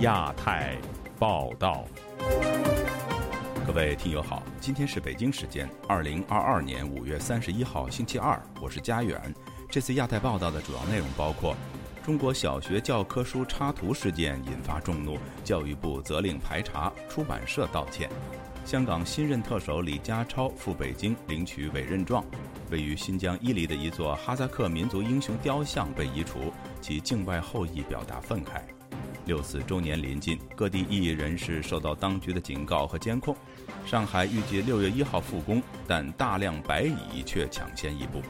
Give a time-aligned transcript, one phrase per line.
[0.00, 0.78] 亚太
[1.18, 1.84] 报道，
[3.66, 9.20] 各位听友好，今天是北京时间二零二二年五月三十一号星期二，我是佳远。
[9.68, 11.54] 这次亚太报道的主要内容包括：
[12.02, 18.08] 中国小学教科书插图事件引发众怒，教育部责令排查，出版社道歉；
[18.64, 22.24] 香港新任特首李家超赴北京领取委任状；
[22.70, 28.62] 位于新疆伊犁的一座哈萨克民族英雄雕像被移除，其境外后裔表达愤慨。
[29.26, 33.36] 六四周年临近，各地异议人士受到当局的警告和监控。
[33.86, 38.22] 上海预计六月一号复工，但大量白蚁却抢先一步。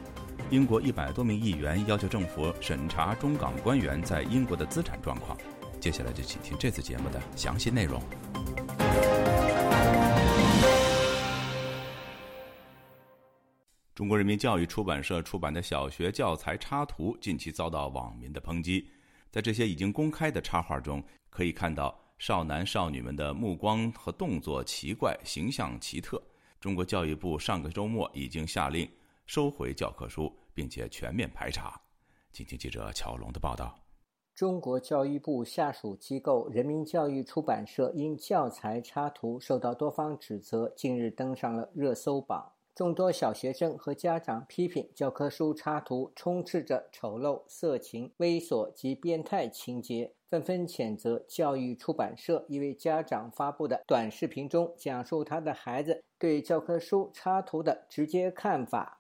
[0.51, 5.39] 英国一百多名议员要求政府审查中港官员在英国的资产状况。
[5.79, 8.03] 接下来就请听这次节目的详细内容。
[13.95, 18.89] 中国人民教育出版社出版的小学教材插图近期遭到网民的抨击。
[19.31, 26.21] 在这些已经公开的插画中，可以看到少男少女们的目光和动作奇怪，形象奇特。
[26.59, 28.91] 中国教育部上个周末已经下令
[29.27, 31.81] 收回教科书，并且全面排查。
[32.33, 33.79] 请听记者乔龙的报道：
[34.35, 42.53] 中国教育部下属机构人民教育出版社因教材插图受到多方指责，近日登上了热搜榜。
[42.81, 58.99] 众多小学生和家长批评教科书插图充斥着丑陋、色情、猥琐及变态情节，纷纷谴责教育出版社一位家长发布的短视频中讲述他的孩子对教科书插图的直接看法。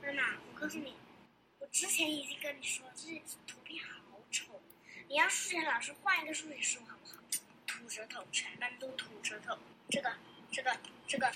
[0.00, 0.22] 妈妈，
[0.54, 0.94] 我告诉你，
[1.58, 4.52] 我之前已经跟你说，这些图片好丑，
[5.08, 7.20] 你让数学老师换一个数学书好不好？
[7.66, 9.56] 吐舌头，全班都吐舌头。
[9.90, 10.10] 这个，
[10.52, 10.70] 这个，
[11.08, 11.26] 这个。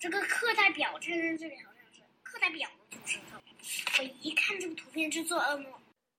[0.00, 3.38] 这个课代表站在这里，好像是课代表的吐舌头。
[3.98, 5.66] 我一看这个图片就做噩梦。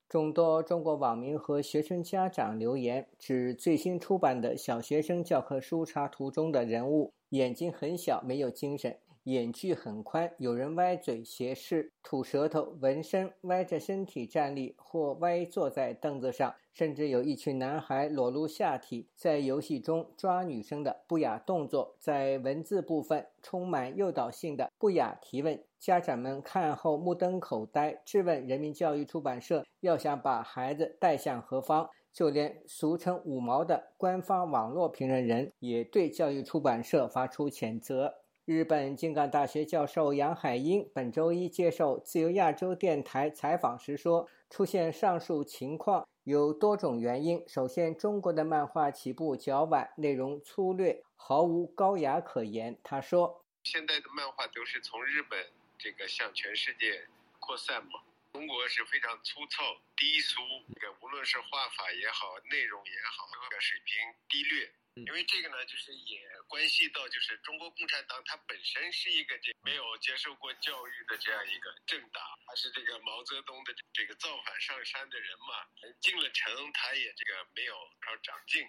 [0.07, 8.95] 众多中国网民和学生家长留言，指最新出版的小学生教科书插图中的人物眼睛很小，没有精神。
[9.23, 21.95] 眼距很宽，有人歪嘴斜视、吐舌头、纹身、歪着身体站立或歪坐在凳子上，甚至有一群男孩裸露下体，在游戏中抓女生的不雅动作。
[21.99, 31.89] 在文字部分，充满诱导性的不雅提问，家长们看后目瞪口呆，质问人民教育出版社要想把孩子带向何方。
[32.13, 38.15] 就连俗称“五毛”的官方网络评论人也对教育出版社发出谴责。
[38.43, 47.43] 日本京港大学教授杨海英本周一接受自由亚洲电台采访时说：“出现上述情况有多种原因。
[47.47, 57.07] 首先，中国的漫画起步较晚，内容粗略，毫无高雅可言。”他说：“现在的漫画都是从日本这个向全世界
[57.39, 58.01] 扩散嘛，
[58.33, 59.63] 中国是非常粗糙、
[59.95, 60.41] 低俗，
[60.75, 63.95] 这个无论是画法也好，内容也好，这个水平
[64.29, 66.19] 低劣。”因为这个呢，就是也
[66.49, 75.63] 关系到，就是中国共产党它本身是一个这没有接受过教育的这样一个政党，他是这个毛泽东的这个造反上山的人嘛，
[76.01, 78.67] 进了城他也这个没有少长进。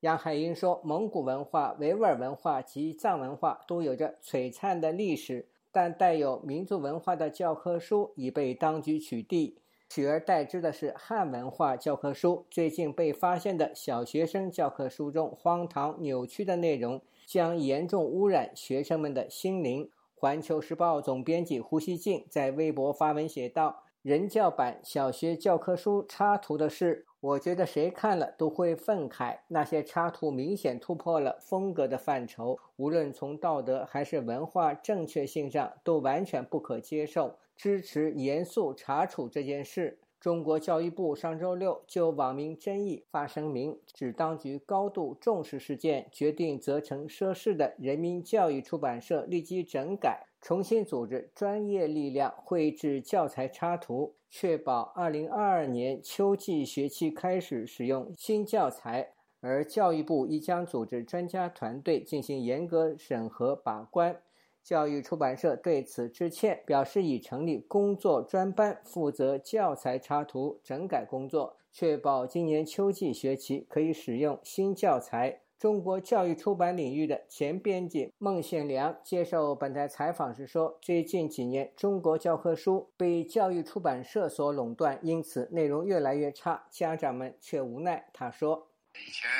[0.00, 9.58] 杨海英说，蒙古文化、维吾尔文化及藏文化都有着璀璨的历史，但带有民族文化的教科书已被当局取缔。
[9.94, 12.46] 取而代之的是汉文化教科书。
[12.50, 19.88] 最近被发现的小学生教科书中荒唐扭曲的内容，将严重污染学生们的心灵。
[20.16, 29.38] 环球时报总编辑胡锡进在微博发文写道：“人教版小学教科书插图的事，我觉得谁看了都会愤慨。
[29.46, 39.98] 那些插图明显突破了风格的范畴，无论从道德还是文化正确性上，都完全不可接受。”支持严肃查处这件事。
[40.20, 59.10] 中国教育部上周六就网民争议发声明，指当局高度重视事件，决定责成涉事的人民教育出版社立即整改，重新组织专业力量绘制教材插图，确保2022年秋季学期开始使用新教材。
[59.40, 64.22] 而教育部亦将组织专家团队进行严格审核把关。
[64.64, 75.42] 教育出版社对此致歉，表示已成立工作专班，负责教材插图整改工作，确保今年秋季学期可以使用新教材。
[75.56, 89.30] 中国教育出版领域的前编辑孟宪良接受本台采访时说：“最近几年，中国教科书被教育出版社所垄断，因此内容越来越差，家长们却无奈。”他说：“以前。”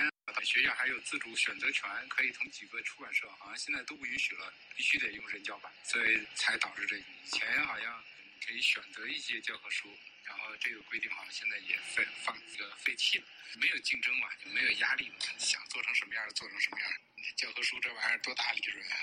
[0.43, 8.03] 学校还有自主选择权，可以从几个出版社，好像现在都不允许了，必须得用人教版，所以才导致这以前好像
[8.47, 9.89] 可以选择一些教科书，
[10.25, 13.25] 然后这个规定好像现在也废放这个废弃了，
[13.61, 16.91] 没有竞争嘛，就没有压力嘛，想做成什么样做成什么样。
[17.37, 18.97] 教科书这玩意儿多大利润啊！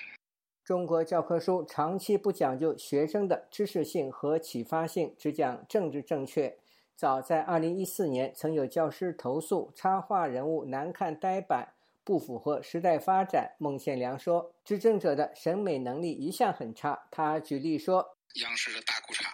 [0.63, 6.55] 中国教科书长期不讲究学生的知识性和启发性，只讲政治正确。
[7.01, 13.55] 早在2014年，曾有教师投诉插画人物难看呆板，不符合时代发展。
[13.57, 18.05] 孟宪良说：“执政者的审美能力一向很差。”他举例说
[18.37, 19.25] ：“央视的大裤衩，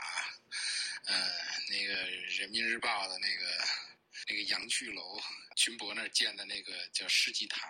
[1.07, 1.13] 呃，
[1.69, 2.09] 那个
[2.39, 3.43] 人民日报的那个
[4.29, 5.01] 那个杨巨楼，
[5.57, 7.69] 军博那儿建的那个叫世纪坛，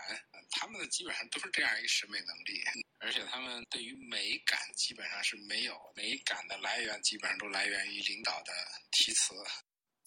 [0.52, 2.62] 他们的基本上都是这样一个审美能力，
[3.00, 8.54] 而且他们对于美感基本上是没有美感的来源，基本上都来源于领导的
[8.92, 9.34] 题词。”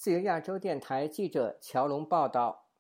[0.00, 2.70] 自由亚洲电台记者乔龙报道：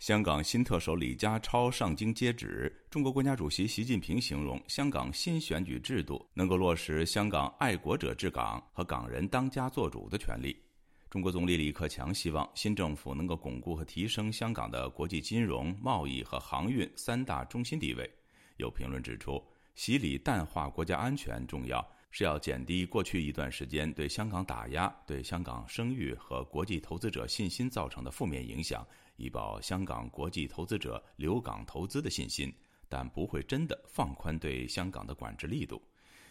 [0.00, 10.60] 香港新特首李家超上京接旨，中国国家主席习近平形容香港新选举制度能够落实香港爱国者治港和港人当家作主的权利。
[11.08, 18.10] 中国总理李克强希望新政府能够巩固和提升香港的国际金融、贸易和航运三大中心地位。
[18.56, 19.40] 有评论指出，
[19.76, 21.78] 习李淡化国家安全重要。
[22.10, 28.86] 是要减低过去一段时间对香港打压、对香港声誉和国际投资者信心造成的负面影响，
[29.16, 32.52] 以保香港国际投资者留港投资的信心，
[32.88, 35.82] 但不会真的放宽对香港的管制力度。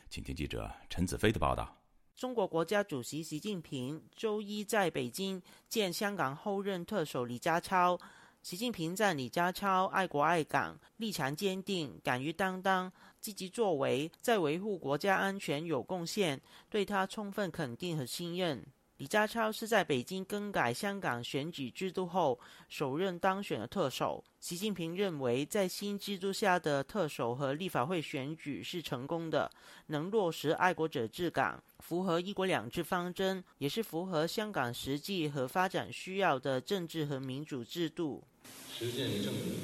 [0.10, 1.75] 请听记者陈子飞的报道。
[2.16, 8.00] 中国国家主席习近平周一在北京见香港后任特首李家超。
[8.42, 12.94] 习近平赞李家超爱国爱港，立场坚定，敢于担当，
[13.25, 16.39] 积极作为，在维护国家安全有贡献，
[16.69, 18.63] 对他充分肯定和信任。
[18.98, 22.39] 李家超是在北京更改香港选举制度后
[22.69, 24.24] 首任当选的特首。
[24.39, 29.50] 习近平认为，在新制度下的特首和立法会选举是成功的，
[29.88, 38.24] 能落实爱国者治港，符合“一国两制”方针，也是符合香港实际和发展需要的政治和民主制度。
[38.72, 39.56] 实践证明，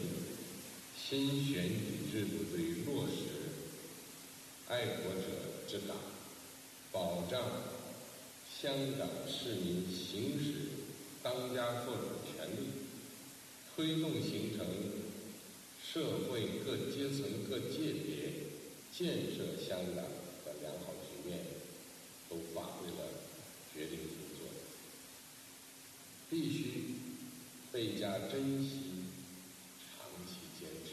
[0.98, 3.31] 新选举制度对于落实
[4.72, 5.28] 爱国者
[5.68, 5.98] 之党、
[6.94, 7.42] 保障。
[8.62, 10.70] 香港市民行使
[11.22, 12.70] 当家作主权利，
[13.76, 14.66] 推动形成
[15.84, 18.32] 社会各阶层、各界别
[18.94, 20.06] 建设香港
[20.46, 21.40] 的良好局面，
[22.30, 23.10] 都发挥了
[23.74, 24.54] 决定性作用。
[26.30, 26.96] 必须
[27.74, 28.70] 倍加珍惜，
[29.82, 30.92] 长期坚持。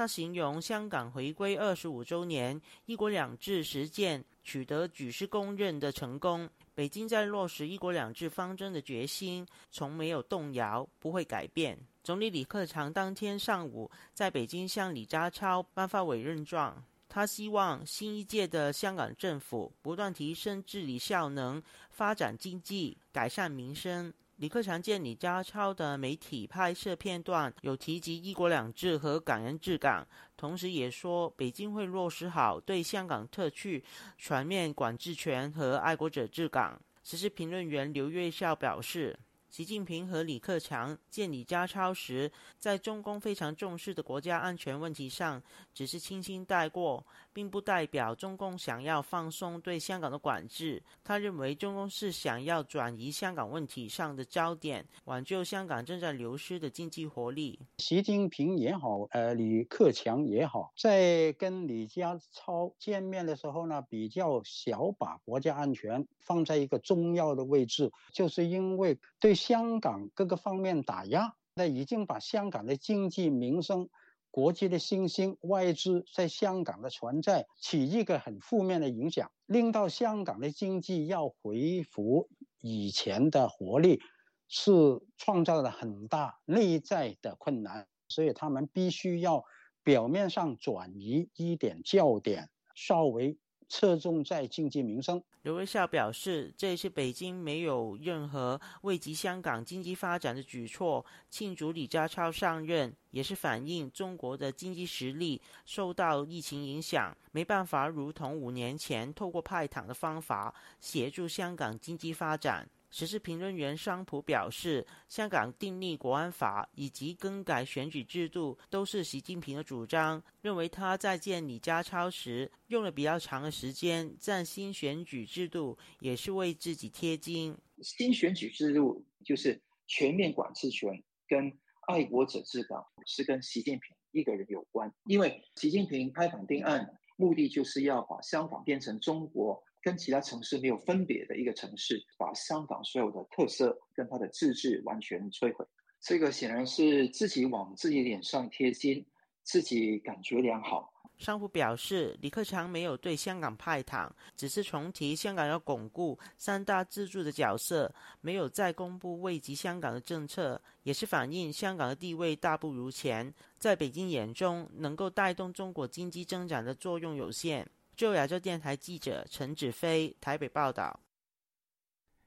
[0.00, 4.24] 他形容香港回归二十五周年，一国两制实践。
[4.42, 11.78] 取得举世公认的成功，北京在落实“一国两制”方针的决心从没有动摇，不会改变。
[12.02, 24.10] 总理李克强当天上午在北京向李家超颁发委任状，他希望新一届的香港政府不断提升治理效能，发展经济，改善民生。
[24.40, 33.84] 李克强见李家超的媒体拍摄片段，有提及“一国两制”和港人治港，同时也说北京会落实好对香港特区
[34.16, 36.80] 全面管制权和爱国者治港。
[37.04, 39.14] 时事评论员刘月笑表示。
[39.50, 45.42] 习近平和李克强见李家超时，在中共非常重视的国家安全问题上，
[45.74, 50.80] 只是轻轻带过，并不代表中共想要放松对香港的管制。
[51.02, 57.58] 他认为，中共是想要转移香港问题上的焦点，挽救香港正在流失的经济活力。
[57.78, 69.34] 习近平也好，呃，李克强也好，在跟李家超见面的时候呢，比较小把国家安全放在一个重要的位置，就是因为对。
[69.40, 73.88] 香港各个方面打压，那已经把香港的经济民生、
[74.30, 82.28] 国际的新兴、外资在香港的存在起一个很负面的影响，令到香港的经济要恢复
[82.60, 84.02] 以前的活力，
[84.46, 84.70] 是
[85.16, 89.42] 创造了很大内在的困难，所以他们必须要
[89.82, 93.38] 表面上转移一点焦点，稍微。
[93.70, 95.22] 侧重在经济民生。
[95.42, 112.68] 刘瑞孝表示，这一次北京没有任何惠及香港经济发展的举措，庆祝李家超上任，也是反映中国的经济实力受到疫情影响，没办法如同五年前透过派糖的方法协助香港经济发展。
[112.90, 127.56] 时事评论员商普表示，香港订立国安法以及更改选举制度都是习近平的主张，认为他在见李家超时用了比较长的时间，在新选举制度也是为自己贴金。
[127.80, 131.50] 新选举制度就是全面管制权跟
[131.86, 145.66] 爱国者治港是跟习近平一个人有关，因为习近平拍板定案，目的就是要把香港变成中国跟其他城市没有分别的一个城市，把香港所有的特色跟它的自治完全摧毁。
[146.00, 149.04] 这个显然是自己往自己脸上贴金，
[149.42, 150.92] 自己感觉良好。
[151.18, 167.68] 商府表示，李克强没有对香港派糖，只是重提香港要巩固三大支柱的角色，没有再公布惠及香港的政策，也是反映香港的地位大不如前，在北京眼中，能够带动中国经济增长的作用有限。
[168.00, 170.98] 就亚洲电台记者陈子飞台北报道。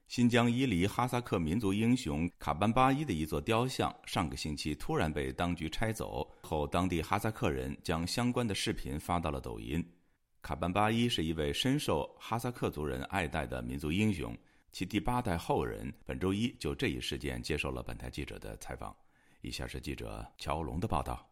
[0.06, 9.84] 新疆伊犁哈萨克民族英雄卡班巴伊的一座雕像，上个星期突然被当局拆走后，当地哈萨克人将相关的视频发到了抖音。
[10.42, 14.32] 卡班巴伊是一位深受哈萨克族人爱戴的民族英雄，
[14.70, 18.96] 其第八代后人本周一就这一事件接受了本台记者的采访。
[19.40, 21.28] 以下是记者乔龙的报道：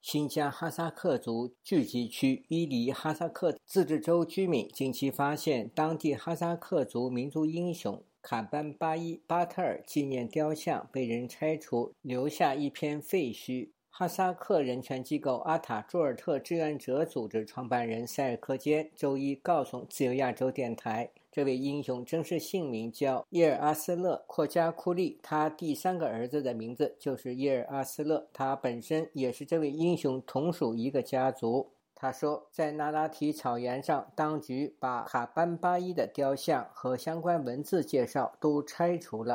[0.00, 8.02] 新疆哈萨克族聚集区伊犁哈萨克自治州居民近期发现当地哈萨克族民族英雄。
[8.22, 13.70] 卡班巴依巴特尔纪念雕像被人拆除，留下一片废墟。
[13.90, 31.74] 哈萨克人权机构阿塔朱尔特志愿者组织创办人塞尔科坚周一告诉自由亚洲电台，这位英雄真实姓名叫叶尔阿斯勒霍加库利，他第三个儿子的名字就是叶尔阿斯勒，他本身也是这位英雄同属一个家族。
[31.94, 39.34] 他说，在那拉提草原上，当局把卡班巴依的雕像和相关文字介绍都拆除了。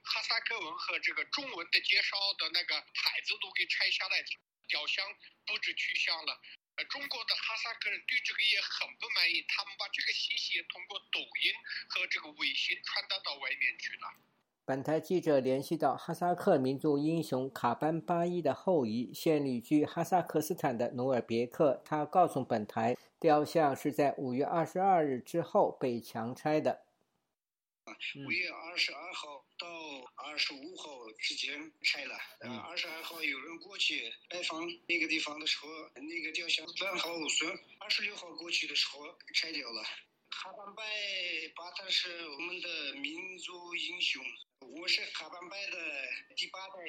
[0.00, 4.22] 哈萨克文和这个中文的介绍的那个牌子都给拆下来，
[4.68, 5.04] 雕像
[5.46, 6.38] 不知去向了。
[6.76, 11.52] 呃，中国的哈萨克人对这个也很不满意，他们把这个信息通过抖音
[11.88, 14.10] 和这个微信传达到外面去了。
[14.66, 21.82] 本台记者联系到哈萨克民族英雄卡班巴伊的后裔，现旅居哈萨克斯坦的努尔别克。
[21.84, 26.86] 他告诉本台，雕像是在五月二十二日之后被强拆的。
[28.16, 29.68] 五月二十二号到
[30.14, 32.16] 二十五号之间拆了。
[32.40, 33.43] 呃，二十二号有人
[33.74, 37.58] 过去拜访那个地方的时候，那个雕像完好无损。
[37.80, 39.82] 二十六号过去的时候拆掉了。
[40.30, 40.84] 哈班拜
[41.56, 44.24] 巴特是我们的民族英雄。
[44.60, 46.84] 我是哈班拜的第八代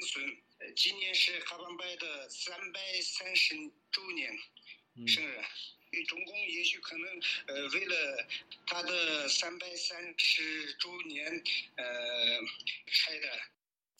[0.00, 0.36] 子孙，
[0.74, 3.54] 今年是哈班拜的三百三十
[3.92, 4.36] 周年
[5.06, 5.40] 生日。
[6.08, 8.26] 中共也许可能呃，为了
[8.66, 11.40] 他的三百三十周年
[11.76, 11.84] 呃
[12.88, 13.53] 拆的。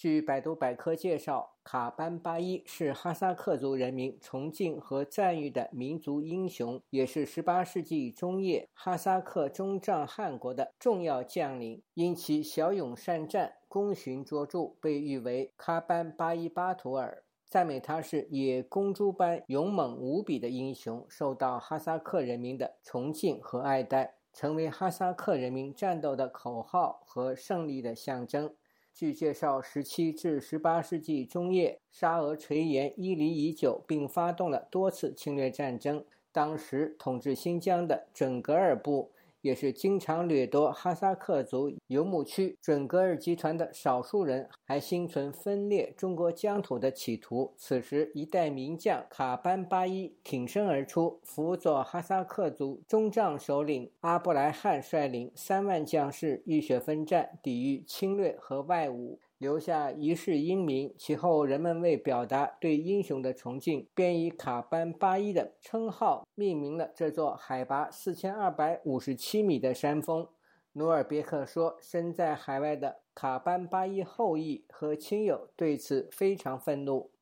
[0.04, 11.80] 据百度百科介绍，卡班巴伊是哈萨克族人民崇敬和赞誉的民族英雄，也是18世纪中叶哈萨克中藏汗国的重要将领。
[11.94, 28.54] 因其骁勇善战、功勋卓著，被誉为卡班巴依巴图尔，赞美他是野公猪般勇猛无比的英雄，受到哈萨克人民的崇敬和爱戴，成为哈萨克人民战斗的口号和胜利的象征。
[28.94, 36.04] 据介绍十七至十八世纪中叶，沙俄垂涎伊犁已久，并发动了多次侵略战争。
[36.30, 39.10] 当时统治新疆的准噶尔部。
[39.44, 47.52] 也是经常掠夺哈萨克族游牧区，准噶尔集团的少数人还心存分裂中国疆土的企图。
[47.58, 59.18] 此时，一代名将卡班巴依挺身而出，辅佐哈萨克族中将首领阿布莱汉率领三万将士浴血奋战，抵御侵略和外侮。
[59.38, 60.94] 留下一世英名。
[60.98, 70.28] 其后，人们为表达对英雄的崇敬，便以卡班巴伊的称号命名了这座海拔四千二百五十七米的山峰。
[70.72, 77.12] 努尔别克说：“身在海外的卡班巴伊后裔和亲友对此非常愤怒。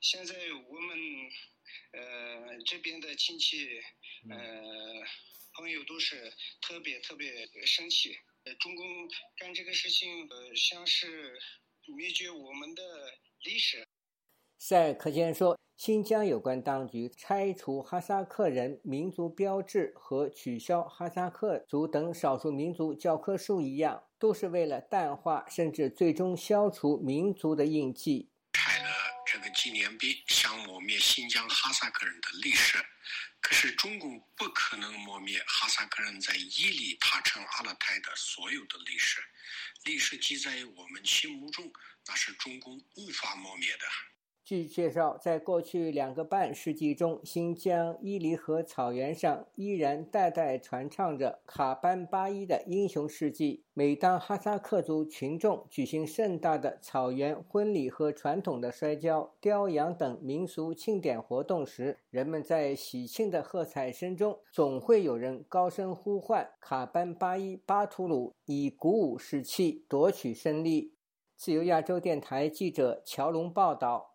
[0.00, 0.98] 现在我们
[1.92, 3.80] 呃这边的亲戚
[4.28, 4.36] 呃
[5.54, 7.30] 朋友都是特别特别
[7.64, 8.10] 生气。
[8.46, 8.84] 呃，中共
[9.36, 11.38] 干这个事情，呃，像是。”
[11.96, 12.82] 灭绝我们的
[13.44, 13.86] 历史。
[14.58, 28.88] 赛尔克坚说：“新疆有关当局拆除哈萨克人民族标志和取消哈萨克族等少数民族教科书一样，都是为了淡化甚至最终消除民族的印记。”拆了
[29.24, 32.78] 这个纪念碑，想抹灭新疆哈萨克人的历史。
[33.46, 39.24] 可是中共不可能磨灭哈萨克人在伊犁塔城阿勒泰的所有的历史。
[39.84, 41.72] 历史记载我们心目中，
[42.06, 43.86] 那是中共无法磨灭的。
[44.46, 53.64] 据介绍，在过去两个半世纪中，新疆伊犁河草原上依然代代传唱着卡班巴依的英雄事迹。
[53.74, 70.92] 每当哈萨克族群众举行盛大的草原婚礼和传统的摔跤、雕羊等民俗庆典活动时，人们在喜庆的喝彩声中，总会有人高声呼唤“卡班巴依巴图鲁”，以鼓舞士气，夺取胜利。
[71.36, 74.12] 自由亚洲电台记者乔龙报道。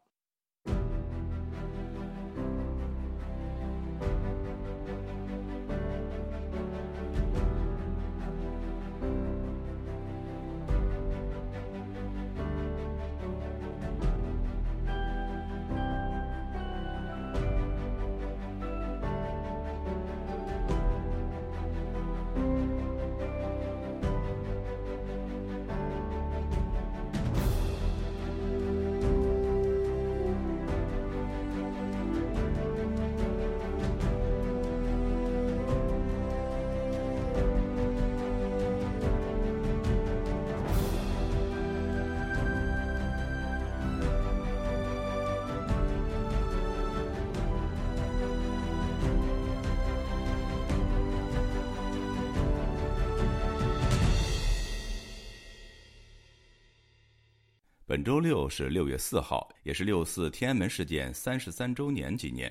[57.91, 62.49] 本周六是六月四号，也是六四天安门事件三十三周年纪念。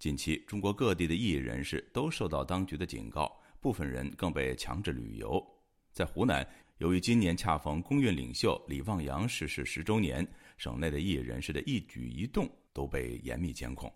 [0.00, 5.40] 近期，中国各地的异议人士都受到当局的警告，部分人更被强制旅游。
[5.92, 6.44] 在湖南，
[6.78, 10.26] 由于今年恰逢公运领袖李旺阳逝世十周年，
[10.58, 13.88] 省内的异议人士的一举一动都被严密监控。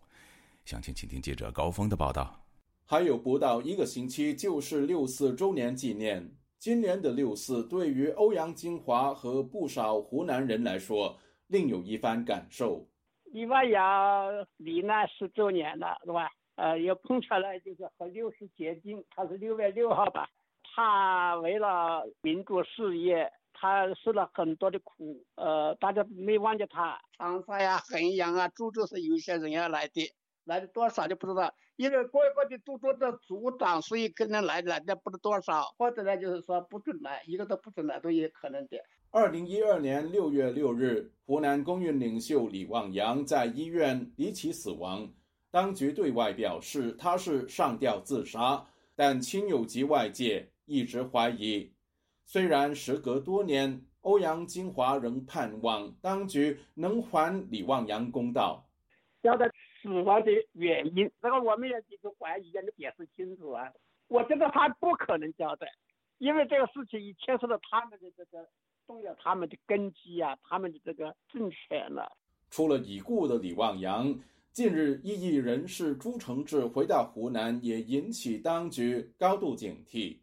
[0.65, 2.41] 详情，请听记者高峰的报道。
[2.85, 6.37] 还有不到一个星期就是六四周年纪念。
[6.65, 11.15] 今年的六四对于欧阳金华和不少湖南人来说，
[11.49, 12.89] 另有一番感受。
[13.25, 16.31] 李万阳罹难十周年了，是吧？
[16.55, 20.27] 呃，也碰巧了，就是和六四接近，他是六月六号吧。
[20.75, 25.23] 他为了民主事业，他受了很多的苦。
[25.35, 26.99] 呃，大家没忘记他。
[27.19, 30.11] 长沙呀、衡阳啊、株洲是有些人要来的，
[30.45, 31.53] 来的多少就不知道。
[31.77, 38.79] 因为各个的都做的组长，所以可能来来的不知多少，或者呢就是说不准来，一个都不准来都有可能的。
[39.11, 45.09] 二零一二年六月六日，湖南工运领袖李旺阳在医院离奇死亡，
[45.51, 51.73] 当局对外表示他是上吊自杀，但亲友及外界一直怀疑。
[52.25, 58.65] 虽然时隔多年，欧阳金华仍盼望当局能还李旺阳公道。
[59.23, 59.51] 交代。
[59.85, 63.71] 死亡的原因，这个我们也几个怀疑，要你解释清楚啊！
[64.09, 65.67] 我觉得他不可能交代，
[66.17, 68.49] 因为这个事情已牵涉到他们的这个
[68.87, 72.11] 动摇他们的根基啊，他们的这个政权了。
[72.49, 74.19] 除了已故的李旺阳，
[74.53, 80.17] 近日异议人士朱承志回到湖南，也引起当局高度警惕。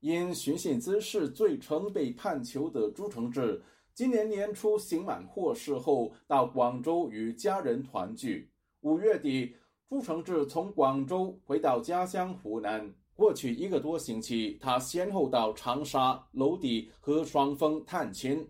[0.00, 3.62] 因寻衅滋事罪成被判囚的朱承志，
[3.94, 8.50] 今年年初刑满获释后，到广州与家人团聚。
[8.86, 9.52] 五月底，
[9.88, 12.88] 朱承志从广州回到家乡湖南。
[13.16, 18.48] 过去一个多星期，他先后到长沙、娄底和双峰探亲。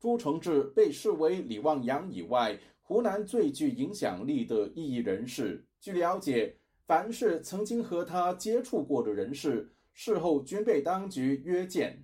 [0.00, 5.64] 朱承志被视为李旺阳以外湖南最具影响力的异议人士。
[5.78, 6.52] 据了解，
[6.84, 11.96] 凡是曾经和他接触过的人士，事后均被当局约见。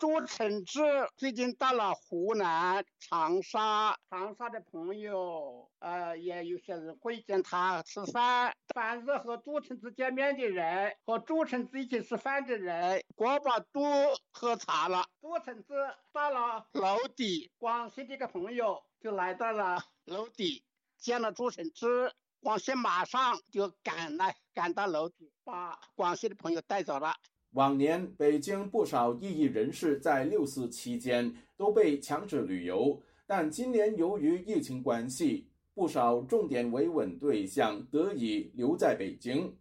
[0.00, 0.80] 朱承志
[1.18, 8.56] 最近到了湖南长沙，长沙的朋友，呃，也有些人会见他吃饭。
[8.74, 13.82] 凡是和朱承志见面的人，和朱承志一起吃饭的人，过把都
[14.30, 15.04] 喝茶了。
[15.20, 15.74] 朱承志
[16.14, 20.64] 到了娄底，广西的一个朋友就来到了娄底，
[20.96, 22.10] 见了朱承志，
[22.40, 27.16] 广西马上就赶来，赶到娄底，把广西的朋友带走了。
[27.52, 39.56] 往年，北京不少异议人士在六四期间都被强制旅游，但今年由于疫情关系，不少重点维稳对象得以留在北京。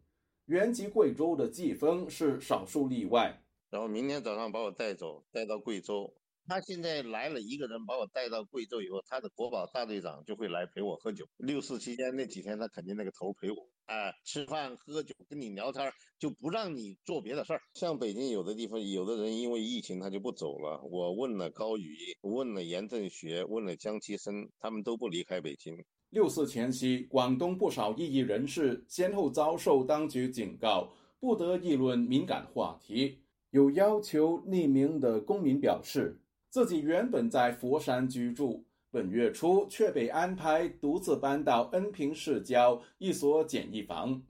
[0.46, 3.42] 原籍贵州的季风是少数例外。
[3.72, 6.14] 然后明天早上把我带走，带到贵州。
[6.50, 11.24] 他现在来了一个人，把我带到贵州以后，他的国宝大队长就会来陪我喝酒。
[11.38, 13.58] 六四期间那几天，他肯定那个头陪我。
[13.86, 17.62] 哎，吃饭喝酒跟你聊天，就不让你做别的事儿。
[17.76, 20.82] 像北京有的地方，有的人因为疫情他就不走了。
[20.90, 25.78] 我问了高宇，问了严正学，问了江其生，他们都不离开北京。
[26.10, 33.20] 六四前夕，广东不少异议人士先后遭受当局警告，不得议论敏感话题。
[33.52, 44.24] 有要求匿名的公民表示，自己原本在佛山居住，本月初却被安排独自搬到恩平市郊一所简易房。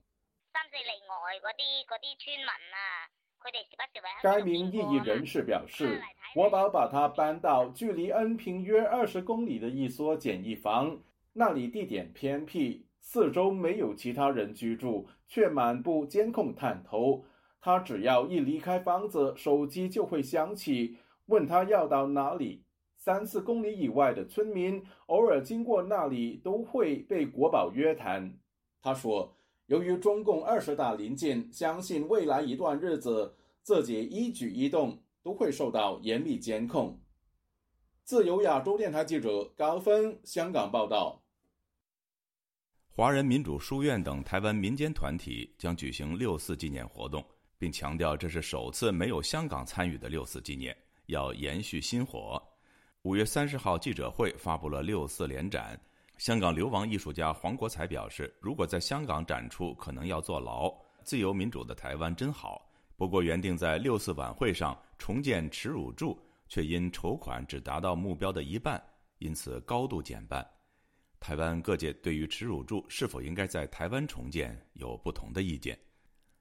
[4.22, 6.02] 该名异议人士表示，
[6.34, 11.00] 国宝把他搬到距离恩平约二十公里的一所简易房，
[11.32, 17.24] 那里地点偏僻，四周没有其他人居住，却满布监控探头。
[17.62, 20.98] 他只要一离开房子，手机就会响起，
[21.30, 22.66] 问他要到哪里。
[22.98, 28.38] 三四公里以外的村民偶尔经过那里，都会被国宝约谈。
[28.82, 29.34] 他说。
[29.70, 37.00] 由于中共二十大临近，相信未来一段日子自己一举一动都会受到严密监控。
[38.04, 41.22] 自由亚洲电台记者高峰香港报道。
[42.88, 47.24] 华人民主书院等台湾民间团体将举行六四纪念活动，
[47.60, 50.76] 并强调这是首次没有香港参与的六四纪念，
[51.10, 52.42] 要延续薪火。
[53.02, 55.80] 五月三十号记者会发布了六四联展。
[56.18, 60.70] 香港流亡艺术家黄国才表示：“如果在香港展出，可能要坐牢。
[61.04, 62.70] 自由民主的台湾真好。
[62.98, 66.20] 不过，原定在六四晚会上重建耻辱柱，
[66.50, 68.84] 却因筹款只达到目标的一半，
[69.20, 70.46] 因此高度减半。
[71.22, 75.80] 台湾各界对于耻辱柱是否应该在台湾重建有不同的意见。”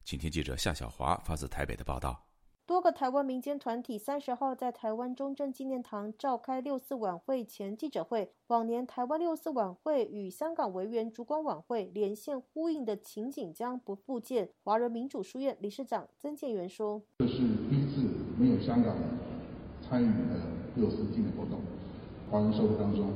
[0.05, 2.28] 请听记者夏小华发自台北的报道。
[2.69, 8.31] 多个台湾民间团体三十号在台湾中正纪念堂召开六四晚会前记者会。
[8.49, 14.51] 往年台湾六四晚会与香港维园烛光晚会连线呼应的情景将不复见。
[14.63, 17.39] 华人民主书院理事长曾建元说：“这是
[17.71, 18.07] 第一次
[18.39, 18.95] 没有香港
[19.81, 20.39] 参与的
[20.77, 21.61] 六四纪念活动。
[22.31, 23.07] 华人社会当中，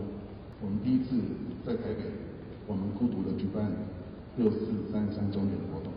[0.62, 1.20] 我们第一次
[1.62, 2.04] 在台北，
[2.66, 3.70] 我们孤独的举办
[4.38, 5.91] 六四三十三周年活动。”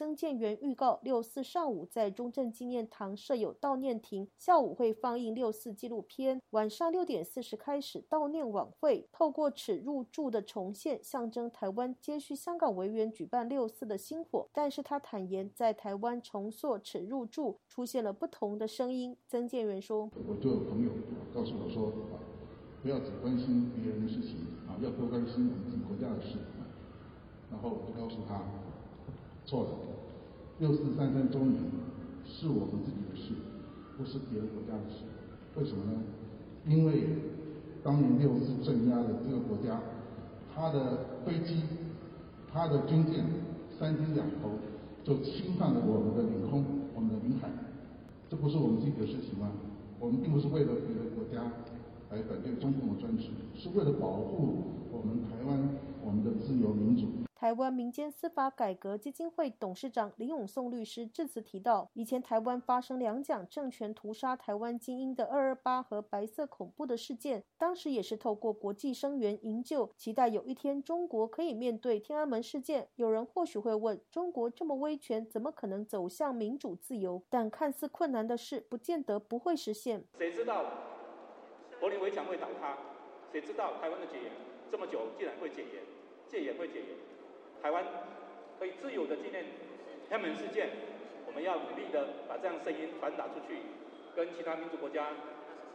[0.00, 9.06] 曾建元预告，六四上午在中正纪念堂设有悼念亭，下午会放映六四纪录片，晚上六点四十开始悼念晚会。
[9.12, 14.48] 透过耻入住的重现，象征台湾接续香港维园举办六四的星火。
[14.54, 19.14] 但是他坦言，在台湾重塑耻入住出现了不同的声音。
[19.28, 20.90] 曾建元说：“我就有朋友
[21.34, 21.92] 告诉我说，
[22.82, 26.38] 不要只关心别人的事情啊，要多关心我们国家的事。
[27.50, 28.42] 然后我就告诉他。”
[29.50, 29.70] 错了，
[30.60, 31.58] 六四三三周年
[32.24, 33.34] 是我们自己的事，
[33.98, 35.02] 不是别的国家的事。
[35.58, 35.98] 为什么呢？
[36.68, 37.02] 因为
[37.82, 39.80] 当年六四镇压的这个国家，
[40.54, 41.64] 他的飞机、
[42.52, 43.26] 他的军舰
[43.76, 44.50] 三天两头
[45.02, 47.50] 就侵犯了我们的领空、我们的领海，
[48.28, 49.50] 这不是我们自己的事情吗？
[49.98, 51.42] 我们并不是为了别的国家
[52.12, 53.24] 来反对中共的专制，
[53.56, 55.58] 是为了保护我们台湾、
[56.06, 57.08] 我们的自由民主。
[57.40, 72.86] 台湾民间司法改革基金会董事长林永颂律师致辞提到，以前台湾发生两蒋政权屠杀台湾精英的二二八和白色恐怖的事件，当时也是透过国际声援营救，期待有一天中国可以面对天安门事件。
[72.96, 77.22] 有人或许会问，中国这么威权，怎么可能走向民主自由？
[77.30, 80.04] 但看似困难的事，不见得不会实现。
[80.18, 80.66] 谁知道
[81.80, 82.76] 柏林围墙会倒塌？
[83.32, 84.30] 谁知道台湾的戒严
[84.70, 85.82] 这么久竟然会戒严？
[86.28, 87.09] 戒严会戒严？
[87.62, 87.84] 台湾
[88.58, 89.44] 可以自由的纪念
[90.08, 90.70] 天安门事件，
[91.26, 93.58] 我们要努力的把这样声音传达出去，
[94.16, 95.08] 跟其他民主国家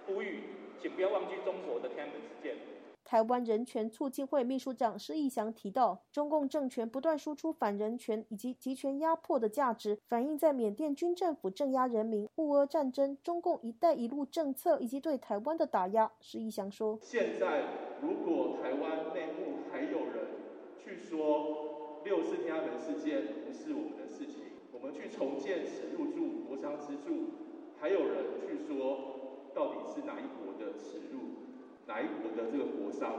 [0.08, 0.44] 呼吁，
[0.82, 2.56] 请不要忘记中国的天安门事件。
[3.04, 16.12] 台湾人权促进会秘书长施义祥提到，中共政权不断输出反人权以及集权压迫的价值，反映在缅甸军政府镇压人民、乌俄战争、中共“一带一路”政策以及对台湾的打压。
[16.20, 17.64] 施义祥说：“现在
[18.02, 20.26] 如果台湾内部还有人
[20.84, 21.74] 去说。”
[22.06, 24.38] 六四天安门事件不是我们的事情，
[24.72, 27.34] 我们去重建耻辱柱、国殇之柱，
[27.82, 31.50] 还有人去说到底是哪一国的耻辱，
[31.88, 33.10] 哪一国的这个国殇，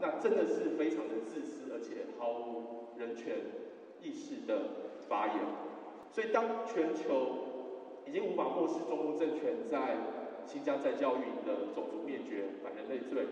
[0.00, 3.34] 那真的是非常的自私，而且毫无人权
[4.00, 4.62] 意识的
[5.08, 5.36] 发言。
[6.12, 7.02] 所以，当全球
[8.06, 9.96] 已经无法漠视中共政权在
[10.46, 13.26] 新疆在教育的种族灭绝、反人类罪，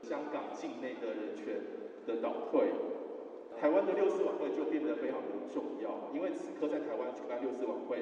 [0.00, 1.58] 香港境内的人权
[2.06, 2.70] 的倒退。
[3.64, 7.96] 台湾的六四晚会就变得非常的重要，因为此刻在台湾举办六四晚会，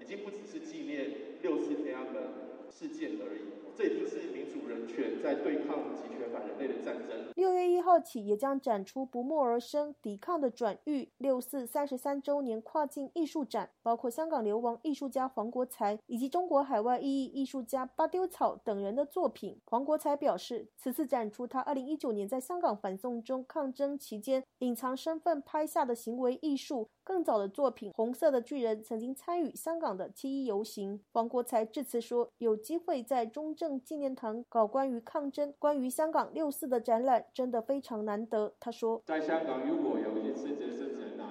[0.00, 1.10] 已经不只是纪念
[1.42, 2.22] 六四天安门
[2.70, 3.63] 事件而已。
[3.76, 7.32] 这也就是民主人权在对抗集权反人类的战争。
[7.34, 19.60] 六月一号起，也将展出不默而生抵抗的转域六四三十三周年跨境艺术展，包括香港流亡艺术家黄国才以及中国海外艺艺艺术家巴丢草等人的作品。
[19.66, 30.98] 黄国才表示，此次展出他二零一九年在香港反送中抗争期间隐藏身份拍下的行为艺术，更早的作品《红色的巨人》曾经参与香港的七一游行。
[31.12, 41.28] 王国才致辞说：“有机会在中正纪念堂搞关于抗争、关于香港六四的展览，真的非常难得。”他说：“在香港，如果有一次这次展览，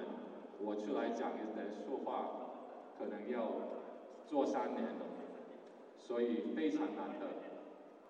[0.60, 2.30] 我出来讲一的说话，
[2.96, 3.50] 可能要
[4.28, 5.06] 做三年了，
[5.98, 7.26] 所以非常难得。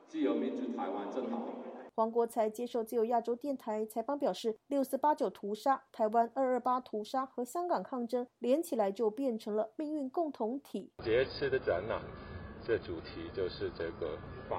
[0.07, 1.49] 自由民主台湾正好。”
[1.97, 12.03] 黄国才接受自由亚洲电台采访表示：“六四八九屠杀、台湾二二八屠杀和香港抗争连起来，就变成了命运共同体。”这次的展览，
[12.65, 14.59] 这主题就是这个反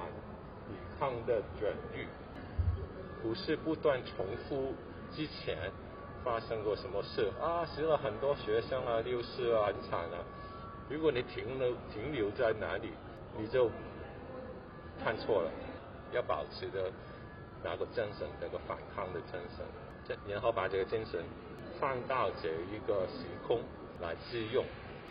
[0.66, 2.08] 抵抗的转遇，
[3.22, 4.72] 不是不断重复
[5.12, 5.70] 之前
[6.24, 10.24] 发生过什么事啊，死了很多学生啊，六四啊，很惨啊。
[10.88, 12.92] 如果你停留停留在哪里，
[13.36, 13.68] 你就
[15.04, 15.50] 看错了，
[16.14, 16.90] 要保持的。
[17.68, 19.66] 那个精神，那个反抗的精神，
[20.06, 21.20] 这然后把这个精神
[21.80, 23.60] 放到这一个时空
[24.00, 24.64] 来自用，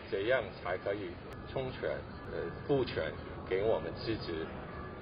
[0.10, 1.12] 这样才可以
[1.52, 1.90] 充全
[2.32, 3.12] 呃赋全
[3.46, 4.46] 给我们自己。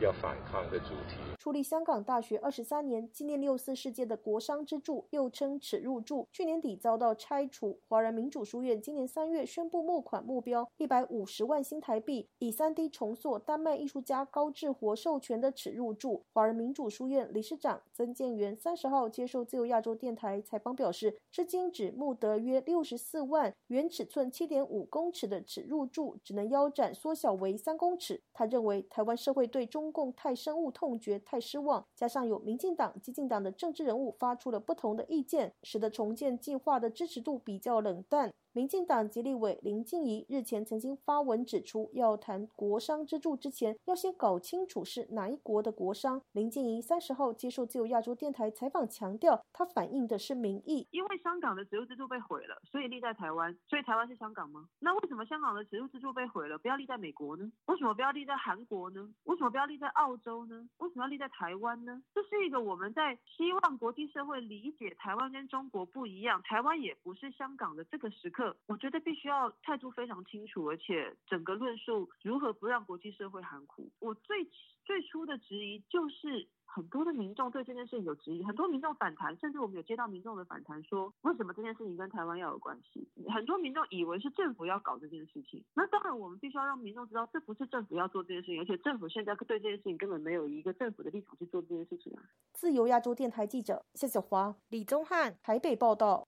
[0.03, 1.15] 要反抗的主题。
[1.39, 7.79] 处理香港大学二十三年纪念六四事件的国殇之柱，又称耻辱柱，去年底遭到拆除。
[7.87, 16.23] 华人民主书院今年三月宣布募款目标一百五十万新台币，以三 D 重塑丹麦艺术家高志活授权的耻辱柱。
[16.33, 28.21] 华人民主书院理事长曾建元三十号接受自由亚洲电台采访表示，至今只募得约六十四万，原尺寸七点五公尺的耻辱柱只能腰斩缩小为三公尺。
[28.33, 38.33] 他认为台湾社会对中共太深恶痛绝，太失望，加上有民进党、激进党的政治人物发出了不同的意见，使得重建计划的支持度比较冷淡。
[38.55, 46.21] 民进党籍立委林静怡日前曾经发文指出，要谈国商支柱之前，要先搞清楚是哪一国的国商。
[46.33, 50.87] 林静怡三十号接受自由亚洲电台采访，强调，他反映的是民意。
[50.91, 54.69] 因为香港的植入支柱被毁了，所以立在台湾，所以台湾是香港吗？
[54.77, 57.51] 那为什么香港的植入支柱被毁了，不要立在美国呢？
[57.65, 59.11] 为什么不要立在韩国呢？
[59.23, 60.69] 为什么不要立在澳洲呢？
[60.77, 62.03] 为什么要立在台湾呢？
[62.13, 68.42] 这是一个我们在希望国际社会理解台湾跟中国不一样，台湾也不是香港的这个时刻。
[68.67, 73.89] 我觉得必须要态度非常清楚，而且整个论述如何不让国际社会含糊。
[73.99, 74.43] 我最
[74.83, 83.07] 最初的质疑就是，很多的民众对这件事情有质疑，很多民众反弹，甚至我们有接到民众的反弹，说为什么这件事情跟台湾要有关系？
[83.29, 85.63] 很多民众以为是政府要搞这件事情。
[85.73, 92.23] 那当然，我们必须要让民众知道，这不是政府要做这件事情，而且政府现在对这件事情根本没有一个政府的立场去做这件事情啊。
[92.51, 96.27] 自由亚洲电台记者谢小华、李宗翰台北报道。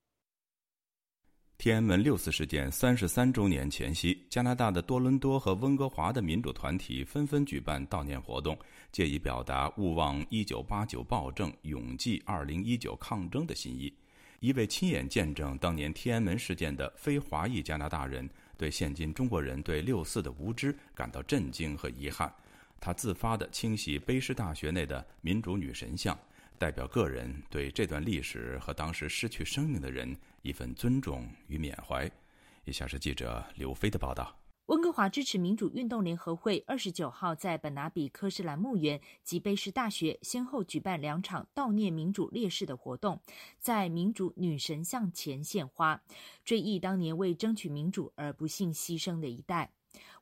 [1.57, 8.55] 天安门六四事件三十三周年前夕，加拿大的多伦多和温哥华的民主团体纷纷举办悼念活动，
[8.91, 13.91] 借以表达勿忘一九八九暴政、永记二零一九抗争的心意。
[14.41, 22.31] 一位亲眼见证当年天安门事件的非华裔加拿大人，对现今中国人对六四的无知感到震惊和遗憾。
[22.79, 26.15] 他自发地清洗卑诗大学内的民主女神像。
[26.57, 30.15] 代表个人对这段历史和当时失去生命的人
[30.45, 32.09] 一份尊重与缅怀。
[32.65, 43.19] 以下是记者刘飞的报道：温哥华支持民主运动联合会二十九号在本拿比科士兰墓园及卑诗大学先后举办两场悼念民主烈士的活动，
[43.57, 46.03] 在民主女神像前献花，
[46.43, 49.71] 追忆当年为争取民主而不幸牺牲的一代。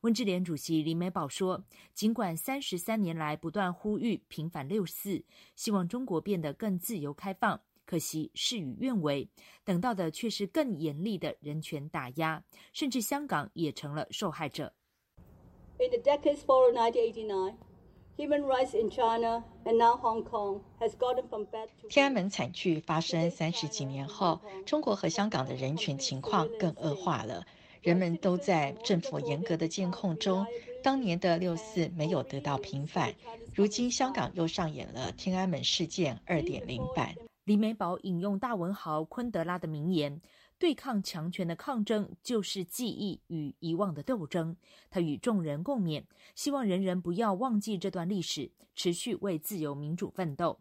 [0.02, 5.24] 温志联主席李美宝说：“尽管三十三年来不断呼吁平反六四，
[5.56, 9.28] 希望中国变得更自由开放，可惜事与愿违，
[9.64, 14.74] 等到的却是更严厉的人权打压，甚至香港也成了受害者。”
[15.80, 17.56] In the decades following 1989,
[18.16, 27.46] human rights in China and now Hong Kong has gotten from bad to 天安门惨剧发生三十几年后，中国和香港的人权情况更恶化了。
[27.82, 30.46] 人们都在政府严格的监控中，
[30.82, 33.14] 当年的六四没有得到平反，
[33.54, 37.14] 如今香港又上演了天安门事件二点零版。
[37.44, 40.22] 李美宝引用大文豪昆德拉的名言
[40.58, 44.56] ：“对抗强权的抗争，就是记忆与遗忘的斗争。”
[44.90, 50.58] 他与众人共勉，希望人人不要忘记这段历史，持续为自由民主奋斗。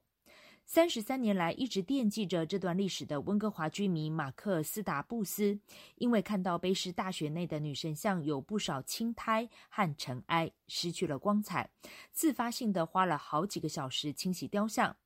[0.64, 5.58] 三十三年来一直惦记着这段历史的温哥华居民马克斯达布斯，
[5.96, 11.70] 因为看到卑诗大学内的女神像有不少青苔和尘埃，失去了光彩，
[12.10, 14.96] 自发性的花了好几个小时清洗雕像。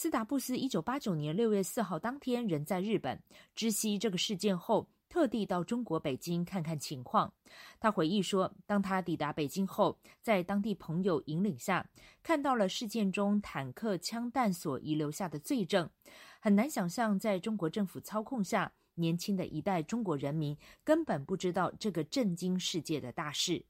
[0.00, 3.20] 斯达布斯一九八九年六月四号当天人在日本，
[3.56, 4.88] 知悉这个事件后。
[5.08, 7.34] 特地到中国北京看看情况。
[7.80, 11.84] 他回忆说，当他抵达北京后，在当地朋友引领下，
[12.22, 15.90] 看到了事件中坦克枪弹所遗留下的罪证。
[16.38, 23.64] 很难想象，在中国政府操控下，年轻的一代中国人民根本不知道这个震惊世界的大事。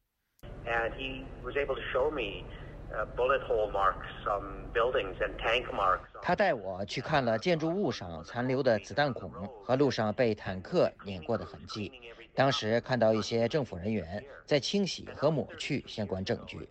[0.66, 2.44] He was able to show me
[6.22, 9.30] 他带我去看了建筑物上残留的子弹孔
[9.64, 11.92] 和路上被坦克碾过的痕迹。
[12.34, 16.68] 当时看到一些政府人员在清洗和抹去相关证据。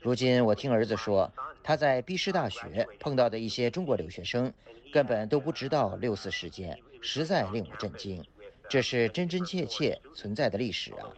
[0.00, 4.52] 如今我听儿子说，他在毕师大学碰到的一些中国留学生
[4.92, 8.24] 根本都不知道六四事件，实在令我震惊。
[8.68, 11.08] 这是真真切切存在的历史啊！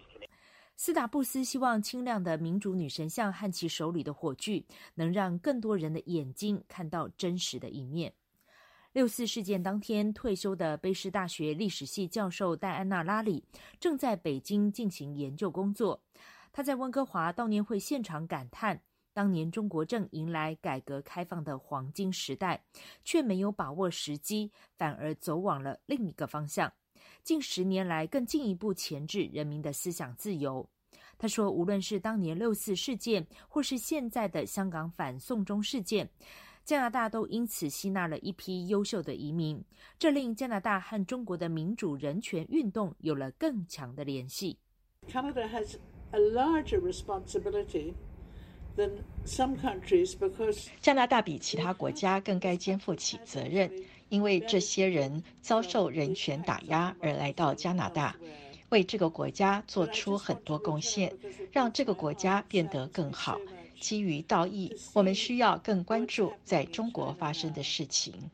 [0.83, 4.64] 斯达布斯希望清亮的民主女神像和其手里的火炬
[4.95, 8.11] 能让更多人的眼睛看到真实的一面。
[8.93, 13.45] 六四事件当天退休的卑诗大学历史系教授戴安娜·拉里
[13.79, 16.03] 正在北京进行研究工作。
[16.51, 18.81] 他在温哥华悼念会现场感叹：
[19.12, 22.64] 当年中国正迎来改革开放的黄金时代，
[23.05, 26.73] 却没有把握时机，反而走往了另一个方向。
[27.23, 30.69] 近十年来，更进一步钳制人民的思想自由。
[31.19, 36.09] 他说：“无论是当年六四事件，或是现在的香港反送中事件。”
[36.63, 39.61] 加拿大都因此吸纳了一批优秀的移民，
[39.99, 44.57] 这令加拿大和中国的民主人权运动有了更强的联系。
[45.09, 45.77] Canada has
[46.13, 47.95] a larger responsibility
[48.77, 48.91] than
[49.25, 53.69] some countries because 加拿大比其他国家更该肩负起责任，
[54.11, 58.14] 因为这些人遭受人权打压而来到加拿大，
[58.68, 61.11] 为这个国家做出很多贡献，
[61.51, 63.40] 让这个国家变得更好。
[63.81, 68.31] 基于道义，我们需要更关注在中国发生的事情。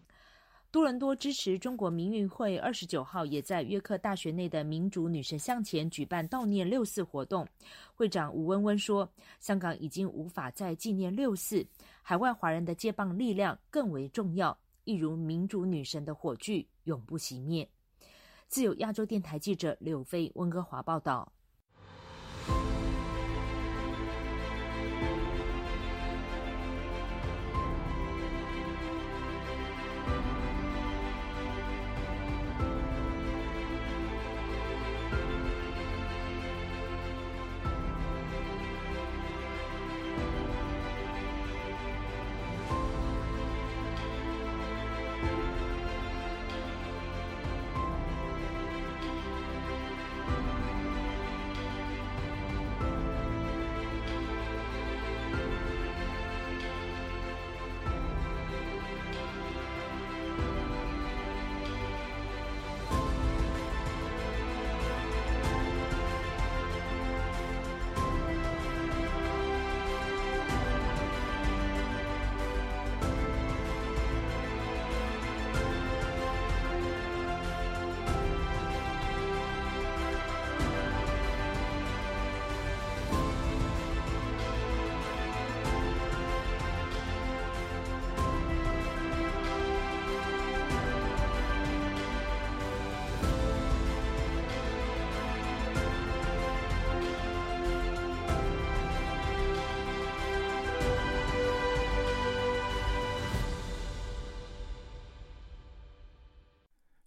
[0.73, 7.47] 多伦多支持中国民运会二十九号也在约克大学内的民主女神像前举办悼念六四活动。
[7.95, 9.09] 会长吴温温说
[9.41, 11.65] ：“香港已经无法再纪念六四，
[12.03, 17.69] 海外华人的接棒力量更为重要，一如民主女神的火炬永不熄灭。”
[18.49, 21.36] 自由亚洲电台记者柳飞温哥华报道。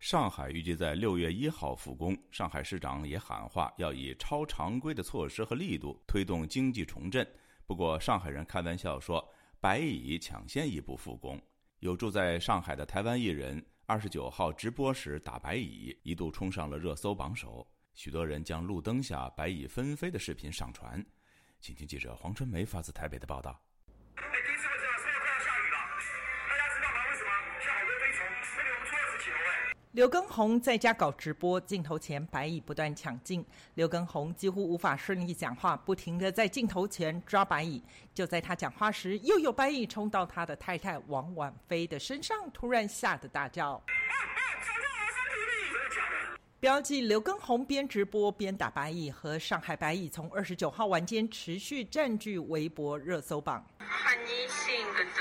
[0.09, 7.23] 上海预计在六月一号复工，上海市长也喊话要以超常规的措施和力度推动经济重振。
[7.67, 9.23] 不过，上海人开玩笑说，
[9.61, 11.39] 白蚁抢先一步复工。
[11.77, 17.71] 有住在上海的台湾艺人二十九号直播时打白蚁，一度冲上了热搜榜首。
[17.93, 21.05] 许多人将路灯下白蚁纷飞的视频上传。
[21.61, 23.61] 请听记者黄春梅发自台北的报道。
[29.91, 37.83] 刘畊宏在家搞直播，镜头前白蚁不断抢镜，刘畊宏几乎无法顺利讲话，不停的在镜头前抓白蚁。
[38.13, 43.81] 就在他讲话时，又有白蚁冲到他的太太王婉菲的身上，突然吓得大叫。
[46.59, 53.65] 标记刘畊宏边直播边打白蚁和上海白蚁，从二十九号晚间持续占据微博热搜榜。
[53.79, 55.11] 喊你姓个的，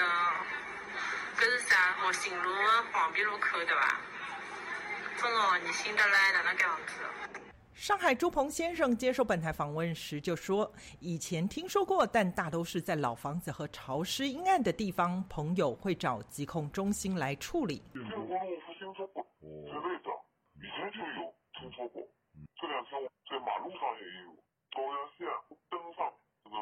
[1.38, 1.96] 这是啥？
[2.06, 2.50] 我姓卢，
[2.92, 3.98] 黄碧路口的吧
[5.22, 5.28] 吧？
[5.28, 6.94] 哦，你新的来的那个样子。
[7.74, 18.18] 上海朱鹏先生接受本台访问时就说：“以前听说过，但大都是在老房子和潮湿阴暗的地方，朋友会找疾控中心来处理。”之类的，
[20.56, 22.02] 以前就有听说过。
[22.60, 23.00] 这两天
[23.30, 24.34] 在马路上也有，
[24.74, 25.28] 高压线
[25.70, 26.12] 灯上
[26.42, 26.56] 这个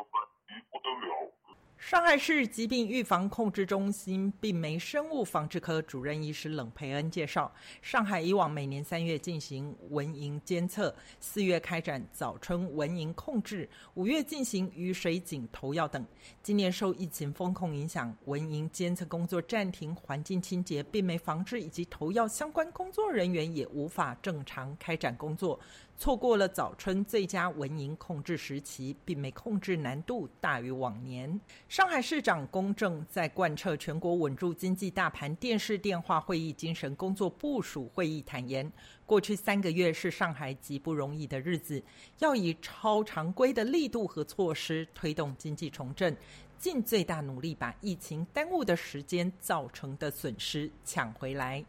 [0.70, 1.32] 不得了。
[1.78, 16.04] 上海市疾病预防控制中心病媒生物防治科主任医师冷培恩介绍，上海以往每年三月进行蚊蝇监测，四月开展早春蚊蝇控制，五月进行雨水井投药等。
[16.42, 25.60] 今年受疫情风控影响，蚊蝇监测工作暂停，环境清洁、病媒防治以及投药相关工作人员也无法正常开展工作。
[25.98, 31.40] 错过了早春最佳蚊蝇控制时期，并没控制难度大于往年。
[31.68, 38.70] 上海市长龚正在贯彻全国稳住经济大盘电视电话会议精神工作部署会议坦言，
[39.04, 41.82] 过去三个月是上海极不容易的日子，
[42.20, 46.16] 要以超常规的力度和措施推动经济重振，
[46.56, 51.64] 尽最大努力把疫情耽误的时间造成的损失抢回来。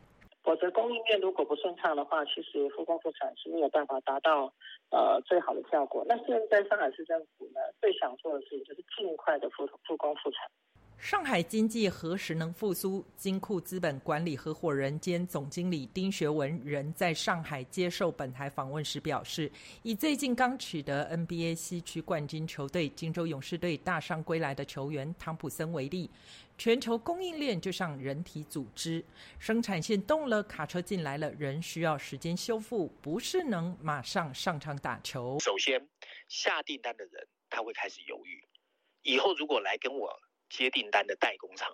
[0.47, 4.45] 否则，供应链如果不顺畅的话，其实复工复产是没有办法达到
[4.91, 6.05] 呃最好的效果。
[6.07, 10.49] 那现在上海市政府呢，最想做的事情就是尽快的复复工复产。
[10.99, 13.05] 上海经济何时能复苏？
[13.15, 19.49] 金库资本管理合伙人兼总经理丁学文仍在上海接受本台访问时表示，
[19.83, 26.09] 以最近刚取得 NBA 西区冠军球队金州勇士队大伤归来的球员汤普森为例，
[26.57, 29.05] 全球供应链就像人体组织，
[29.39, 35.37] 生产线动了，卡车进来了，人需要时间修复，不是能马上上场打球。
[35.39, 35.87] 首先，
[36.27, 38.43] 下订单的人他会开始犹豫，
[39.03, 40.09] 以后如果来跟我。
[40.49, 41.69] 接订单的代工厂，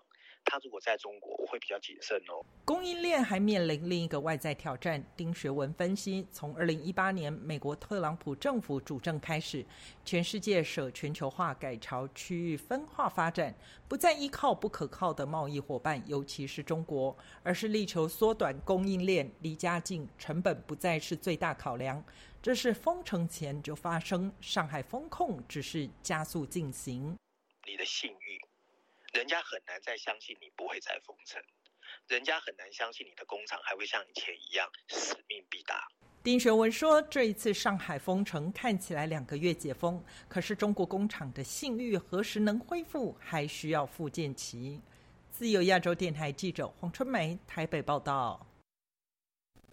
[0.46, 2.44] 他如果在中国，我会比较谨慎哦。
[2.66, 5.04] 供应链还面临另一个外在挑战。
[5.16, 9.66] 丁学文分析，从二零一八年美国特朗普政府主政开始，
[10.04, 13.54] 全世界舍全球化，改朝区域分化发展，
[13.88, 22.04] 不再依靠不可靠的贸易伙伴，尤其是中国，而是力求缩短供应链，离家近，成本不再是最大考量。
[22.42, 27.18] 这是封城前就发生，上海封控只是加速进行。
[27.66, 28.53] 你的信誉。
[29.14, 31.40] 人家很难再相信你不会再封城，
[32.08, 35.88] 人家很难相信你的工厂还会像以前一样使命必达。
[36.24, 44.82] 丁学文说：“这一次上海封城看起来两个月解封，可是中国工厂的信誉何时能恢复，还需要复建期。”
[45.30, 48.44] 自由亚洲电台记者黄春梅台北报道。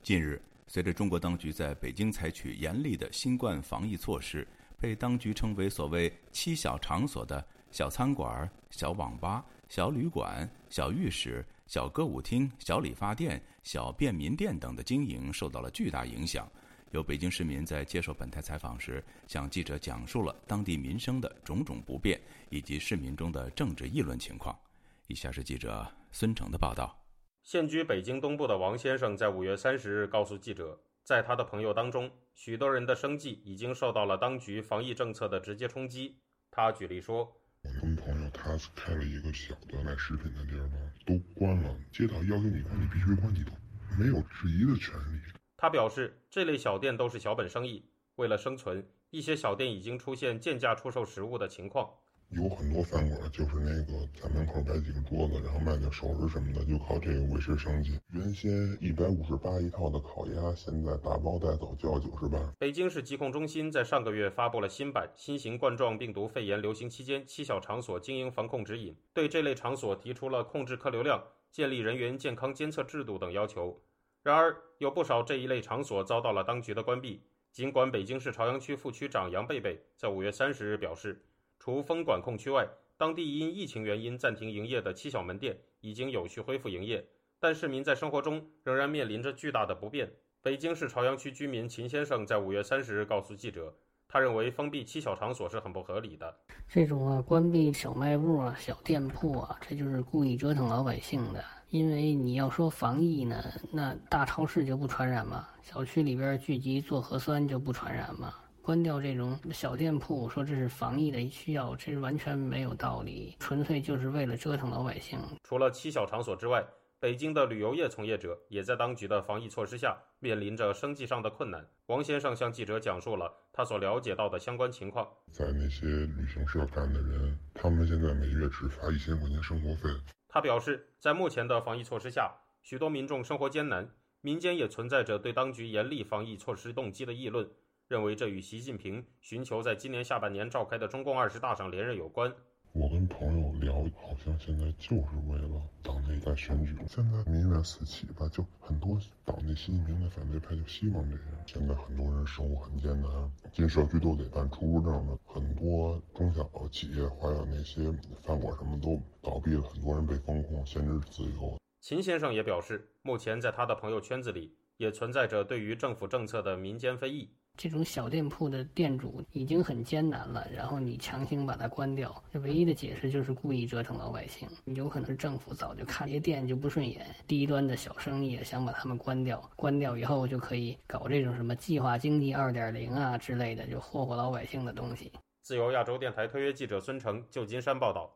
[0.03, 4.47] 近日，随着中国当局在北京采取严厉的新冠防疫措施，
[4.79, 7.43] 被当局称为所谓“七小场所”的。
[7.71, 16.51] 小餐馆、小网吧、小旅馆、小浴室、小歌舞厅、小理发店、小便民店等的经营受到了巨大影响。
[16.91, 24.59] 有北京市民在接受本台采访时，向记者讲述了当地民生的种种不便，以及市民中的政治议论情况。
[25.07, 27.01] 以下是记者孙成的报道。
[27.45, 36.19] 现居北京东部的王先生在五月三十日告诉记者，在他的朋友当中，许多人的生计已经受到了当局防疫政策的直接冲击。
[36.51, 37.40] 他举例说。
[37.63, 41.77] 我跟朋友他是开了一个小的卖食品的地儿嘛，都关了。
[41.93, 43.53] 街道要求你关，你必须关，你都
[43.99, 45.21] 没有质疑的权利。
[45.57, 47.85] 他表示，这类小店都是小本生意，
[48.17, 51.91] 为了生存，一些小店已经出现贱价出售食物的情况。
[52.31, 57.99] 有很多饭馆就是那个在门口摆几个桌子，然后卖点熟食什么的，就靠这个维持生计。
[58.13, 62.39] 原先一百五十八一套的烤鸭，现在打包带走就要九十八。
[62.57, 71.21] 北京市疾控中心在上个月发布了新版《新型冠状病毒肺炎流行期间七小场所经营防控指引》，对这类场所提出了控制客流量、
[71.51, 73.83] 建立人员健康监测制度等要求。
[74.23, 77.25] 然而，有不少这一类场所遭到了当局的关闭。
[77.51, 81.25] 尽管北京市朝阳区副区长杨贝贝在五月三十日表示。
[81.61, 87.05] 除封管控区外，当地因疫情原因暂停营业的七小门店已经有序恢复营业，
[87.39, 90.11] 但市民在生活中仍然面临着巨大的不便。
[90.41, 93.75] 北京市朝阳区居民秦先生在五月三十日告诉记者，
[94.09, 96.35] 他认为封闭七小场所是很不合理的。
[96.67, 101.45] 这种啊，关闭小卖部啊、小店铺啊，这就是故意折腾老百姓的。
[101.69, 105.47] 因为你要说防疫呢，那大超市就不传染吗？
[105.63, 108.35] 小区里边聚集做核酸就不传染吗？
[108.63, 115.19] 关掉这种小店铺，说这是防疫的需要，这是完全没有道理，纯粹就是为了折腾老百姓。
[115.43, 116.65] 除了七小场所之外，
[117.01, 121.67] 北京的旅游业从业者也在当局的防疫措施下面临着生计上的困难。
[121.87, 125.09] 王先生向记者讲述了他所了解到的相关情况。
[125.33, 129.89] 在那些旅行社干的人，他们现在每月只发一千块钱生活费。
[130.29, 132.31] 他表示，在目前的防疫措施下，
[132.63, 133.89] 许多民众生活艰难，
[134.21, 137.49] 民间也存在着对当局严厉防疫措施动机的议论。
[137.91, 142.33] 认为这与习近平寻求在今年下半年召开的中共二十大上连任有关。
[142.73, 146.73] 我跟朋友聊，好像现在就是为了党内在选举。
[146.87, 151.25] 现在民怨四起吧，就很多党内习近平的反对派就希望这样。
[151.47, 153.11] 现在很多人生活很艰难，
[153.53, 161.59] 进社区都得办出入证的，很多中小企业还有那些饭馆什么都倒闭了，很多人被封控，限制自由。
[161.81, 167.35] 秦先生也表示，目前在他的朋友圈子里也存在着对于政府政策的民间非议。
[167.63, 174.49] 这种小店铺的店主已经很艰难了，然后你强行把它关掉，这唯一的解释就是故意折腾老百姓。
[174.65, 185.13] 有可能是政府早就看这些店就不顺眼，低端的小生意想把他们关掉，关掉以后就可以搞这种什么计划经济二点零啊之类的，就霍霍老百姓的东西。
[185.43, 188.11] 自由亚洲电台特约记者孙成，旧金山报道。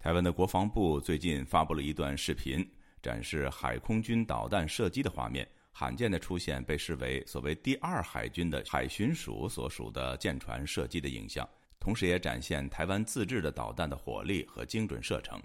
[0.00, 2.68] 台湾的国防部最近发布了一段视频，
[3.00, 5.48] 展示海空军导弹射击的画面。
[5.78, 11.46] 罕见的出现被视为所谓第二海军的海巡署所属的舰船射击的影像，
[11.78, 15.38] 同时也展现台湾自制的导弹的火力和精准射程。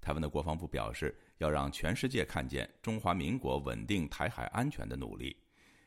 [0.00, 5.36] 台湾的国防部表示，要让全世界看见中华民国稳定台海安全的努力。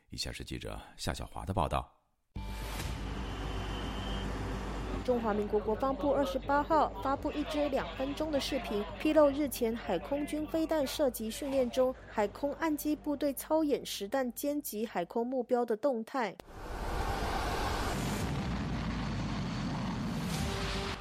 [0.08, 1.99] 以下是记者夏小华的报道。
[5.04, 16.34] 中华民国国防部二十八号发布一支两分钟的视频，披露日前海空军飞弹射击训练中，海空岸基部队操演实弹歼击海空目标的动态。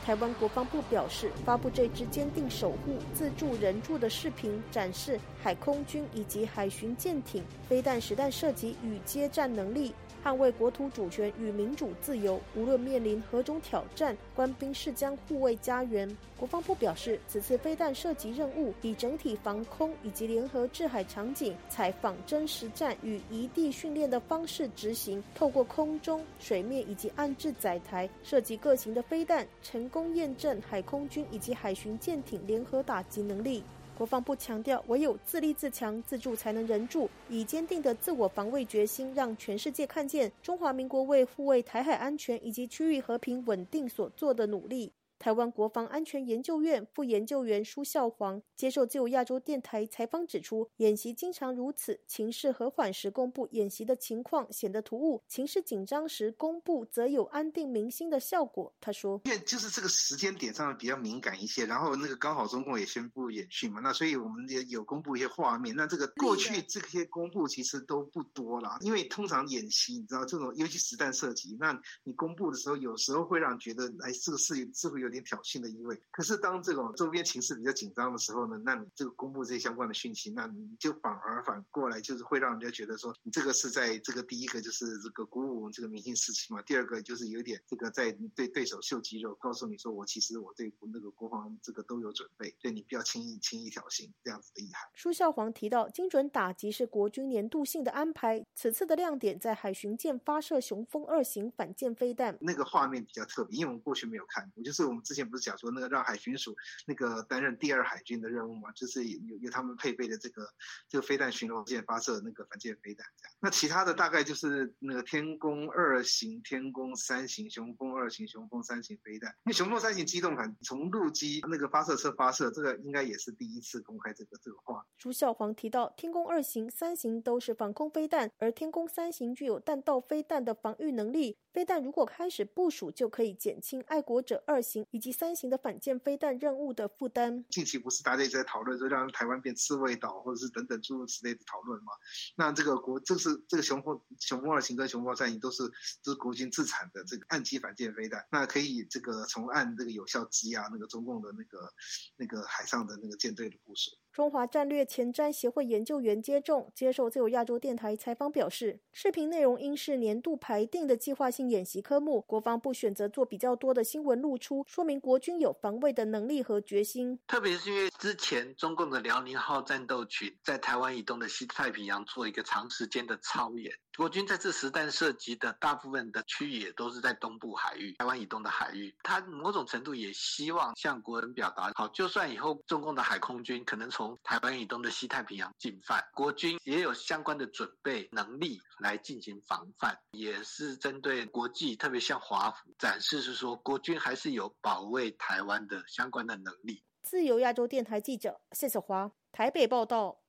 [0.06, 9.94] 台湾国防部表示，发布这支坚定守护、自助人助的视频，展示海空军以及海巡舰艇飞弹实弹射击与接战能力。
[10.24, 16.10] 捍卫国土主权与民主自由，无论面临何种挑战，官兵誓将护卫家园。
[16.38, 33.64] 国防部表示，此次飞弹射击任务以整体防空以及联合制海场景，采仿真实战与移地训练的方式执行，透过空中、水面以及岸置载台射击各型的飞弹，成功验证海空军以及海巡舰艇联合打击能力。
[34.00, 37.10] 国防部强调，唯有自立自强、自助，才能人助。
[37.28, 44.94] 以坚定的自我防卫决心，让全世界看见中华民国为护卫台海安全以及区域和平稳定所做的努力。
[45.20, 58.74] 台湾国防安全研究院副研究员舒孝煌接受自由亚洲电台采访指出，演习经常如此，情势和缓时公布演习的情况显得突兀，情势紧张时公布则有安定民心的效果。
[58.80, 65.76] 他说：“因为就是这个时间点上比较敏感一些，然后那个刚好中共也宣布演训嘛，那所以我们也有公布一些画面。
[65.76, 76.00] 那这个过去这些公布其实都不多啦，因为通常演习你知道这种尤其实弹射击，那你公布的时候有时候会让觉得哎这个事是会有。”有点挑衅的意味。
[76.12, 94.88] 可是当这种周边情势比较紧张的时候呢，那你这个公布这些相关的讯息，那你就反而反过来就是会让人家觉得说，你这个是在这个第一个就是这个鼓舞这个明星士气嘛，第二个就是有点这个在对对手秀肌肉，告诉你说我其实我对那个国防这个都有准备，对你不要轻易轻易挑衅这样子的意涵。
[94.94, 104.99] 舒孝煌提到，精准打击是国军年度性的安排，此次的亮点在海巡舰发射雄风二型反舰飞弹，那个画面比较特别，因为我们过去没有看过，就是我们。
[105.04, 110.48] 之前不是讲说那个让海巡署那个担任第二海军的任务嘛，就是有有他们配备的这个
[110.88, 113.36] 这个飞弹巡逻舰发射那个反舰飞弹这样。
[113.40, 119.34] 那其他的大概就是那个天宫二型、天宫三型、雄风二型、雄风三型飞弹。
[119.44, 124.86] 那雄风三型机动反从陆基那个发射车发射，这个应该也是第一次公开这个这个话。
[124.98, 131.38] 朱孝煌提到，天宫二型、三型都是防空飞弹，而天宫三型具有弹道飞弹的防御能力。
[131.52, 137.44] 飞弹如果开始部署，就可以减轻爱国者二型以及三型的反舰飞弹任务的负担。
[137.50, 141.92] 近期不是大家一直在讨论说让台湾变刺猬岛，或者是等等诸如此类的讨论吗？
[142.36, 145.64] 那这个国，这是这个熊风熊风二型跟熊风三型都是
[146.04, 151.74] 都是国军自产的这个岸基反舰飞弹，那可以这个从岸这个有效击压那个中共的那个
[152.18, 153.92] 那个海上的那个舰队的部署。
[154.12, 167.20] 中华战略前瞻协会研究员接种接受自由亚洲电台采访表示，视频内容应是年度排定的计划性演习科目，国防部选择做比较多的新闻露出，说明国军有防卫的能力和决心。
[167.28, 196.84] 特别是因为之前中共的辽宁号战斗群在台湾以东的西太平洋做一个长时间的操演，国军在这实弹涉及的大部分的区域也都是在东部海域、台湾以东的海域，他某种程度也希望向国人表达，好，就算以后中共的海空军可能从台湾以东的西太平洋进犯，国军也有相关的准备能力来进行防范，也是针对国际，特别像华府展示，是说国军还是有保卫台湾的相关的能力。
[197.02, 200.20] 自由亚洲电台记者谢小华台北报道。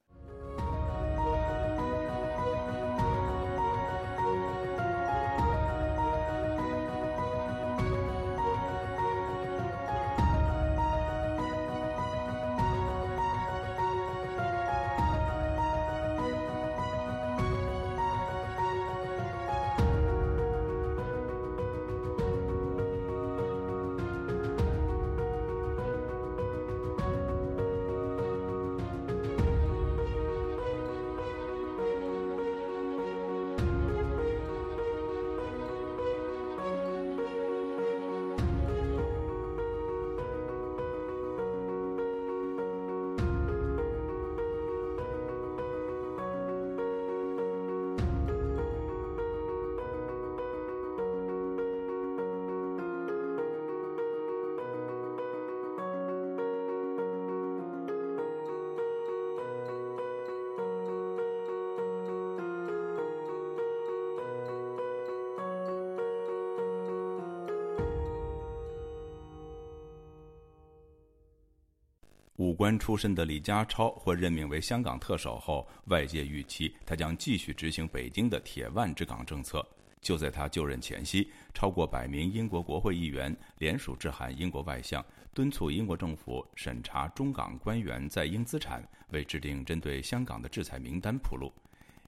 [72.51, 79.65] 武官出身的李家超获任命为香港特首后，外界预期他将继续执行北京的“铁腕治港”政策。
[80.01, 91.53] 就在他就任前夕，超过百名英国国会议员联署致函英国外相，敦促英国政府审查中港官员在英资产，为制定针对香港的制裁名单铺路。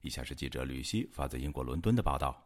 [0.01, 2.37] 以下是记者吕希发自英国伦敦的报道。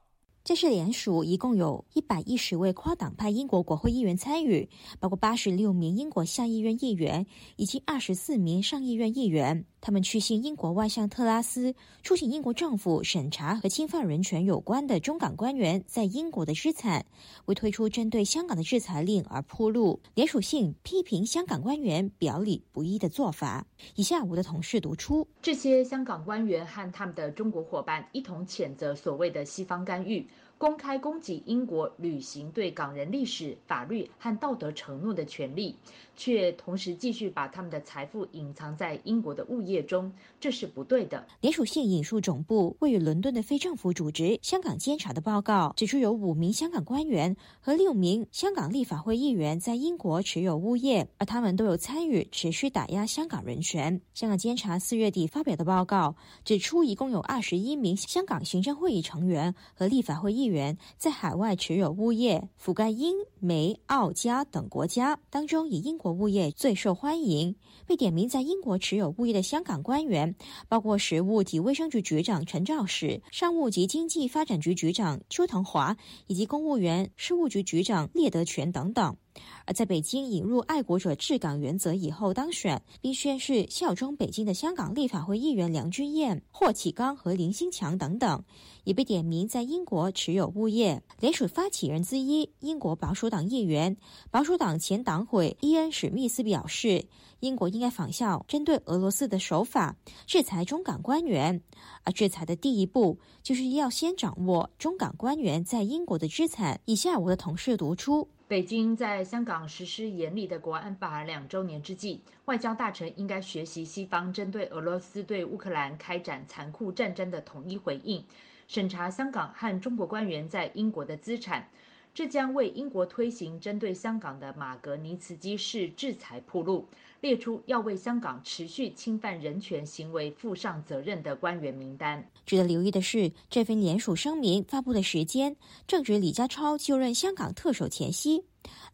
[0.46, 4.68] 这次联署一共有一百一十位跨党派英国国会议员参与，
[5.00, 7.26] 包括八十六名英国下议院议员
[7.56, 9.64] 以及二十四名上议院议员。
[9.80, 17.04] 他们去信英国外相特拉斯，促请英国政府审查和侵犯人权有关的中港官员在英国的资产，
[17.46, 20.00] 为推出针对香港的制裁令而铺路。
[20.14, 23.66] 联署信批评香港官员表里不一的做法。
[23.96, 30.26] 以下我的同事读出：这些香港官员和他们的中国伙伴一同谴责所谓的西方干预。
[30.58, 35.76] 公开攻击英国履行对港人历史、法律和道德承诺的权利，
[36.16, 41.26] 却同时继续把他们的财富隐藏在英国的物业中，这是不对的。
[41.42, 54.00] 联署信引述总部位于伦敦的非政府组织香港监察的报告，指出有五名香港官员和六名香港立法会议员在英国持有物业，而他们都有参与持续打压香港人权。
[54.14, 60.45] 香港监察四月底发表的报告指出，一共有二十一名香港行政会议成员和立法会议。
[60.46, 67.56] 员在海外持有物业，覆盖英、美、澳、加等国家，当中以英国物业最受欢迎。
[67.86, 70.34] 被点名在英国持有物业的香港官员，
[70.68, 79.16] 包括食物及卫生局局长陈肇始、商务及经济发展局局长邱腾华，以及公务员事务局局长聂德权等等。
[79.64, 88.44] 而在北京引入爱国者治港原则以后当选并宣誓效忠北京的香港立法会议员梁君彦、霍启刚和林新强等等，
[88.84, 91.02] 也被点名在英国持有物业。
[91.18, 93.96] 联署发起人之一，英国保守党议员、
[94.30, 97.04] 保守党前党魁伊恩·史密斯表示，
[97.40, 101.60] 英国应该仿效针对俄罗斯的手法，制裁中港官员。
[102.04, 106.80] 而制裁的第一步，就是要先掌握中港官员在英国的资产。
[106.84, 108.28] 以下我的同事读出。
[108.48, 118.24] 北京在香港实施严厉的国安法两周年之际，外交大臣应该学习西方针对俄罗斯对乌克兰开展残酷战争的统一回应，
[118.68, 121.68] 审查香港和中国官员在英国的资产，
[122.14, 126.86] 这将为英国推行针对香港的马格尼茨基式制裁铺路。
[127.26, 132.24] 列出要为香港持续侵犯人权行为负上责任的官员名单。
[132.44, 135.56] 值得留意的是，这份联署声明发布的时间
[135.88, 138.44] 正值李家超就任香港特首前夕，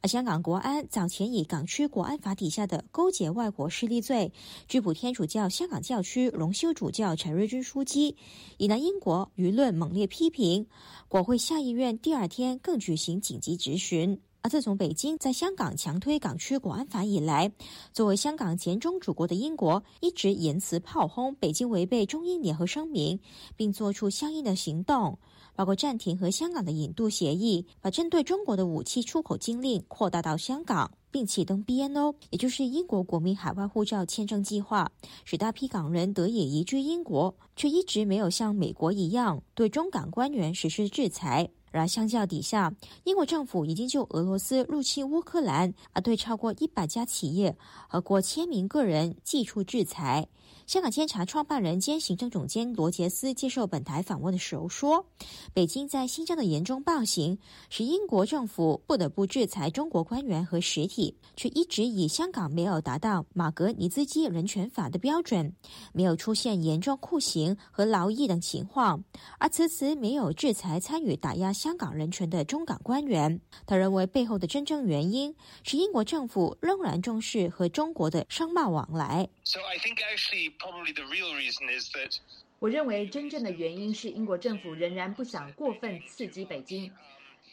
[0.00, 4.32] 而香港国安早前以港区国安法底下的勾结外国势力罪
[4.66, 8.16] 拘捕天主教香港教区荣休主教陈瑞军书记，
[8.56, 10.66] 引来英国舆论猛烈批评。
[11.06, 14.18] 国会下议院第二天更举行紧急质询。
[14.44, 17.52] 而自从北京在香港强推港区国安法以来，
[17.92, 23.20] 作为香港前中主国的英国一直言辞炮轰北京违背中英联合声明，
[23.56, 25.16] 并做出相应的行动，
[25.54, 34.90] 包括暂停和香港的引渡协议，把针对中国的武器出口禁令扩大到香港，并启动 BNO，也就是英国国民海外护照签证计划，
[35.24, 41.48] 使大批港人得以移居英国，却一直没有像美国一样对中港官员实施制裁。
[41.72, 42.72] 然而，相较底下，
[43.04, 47.56] 英国政府已经就俄罗斯入侵乌克兰而对超过一百家企业
[47.88, 50.28] 和过千名个人寄出制裁。
[50.66, 55.04] 香港监察创办人兼行政总监罗杰斯接受本台访问的时候说
[55.52, 57.38] ：“北京在新疆的严重暴行，
[57.68, 65.54] 使英国政府不得不制裁中国官员和实体，却一直以香港没有达到马格尼兹基人权法的标准，
[65.92, 69.04] 没有出现严重酷刑和劳役等情况，
[69.38, 73.40] 而此次没有制裁参与打压香港人权的中港官员。
[73.66, 82.18] 他认为背后的真正原因是英国政府仍然重视和中国的商贸往来。” So I think actually probably the real reason is that
[82.58, 86.92] 我认为真正的原因是英国政府仍然不想过分刺激北京。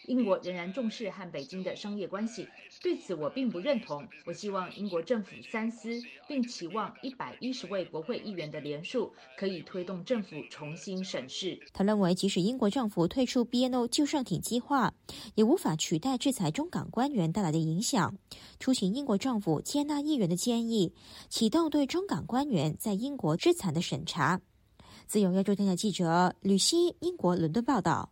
[0.09, 2.47] 英国仍然重视和北京的商业关系，
[2.81, 4.03] 对此我并不认同。
[4.25, 11.59] 我希望英国政府三思，并期望一百一十位国会议员的联署可以推动政府重新审视。
[11.71, 14.91] 他认为，即使英国政府退出 BNO 救生艇计划，
[15.35, 18.17] 也无法取代制裁中港官员带来的影响。
[18.59, 20.91] 出行英国政府接纳议员的建议，
[21.29, 24.41] 启动对中港官员在英国资产的审查。
[25.05, 28.11] 自由亚洲电台记者吕希，英国伦敦报道。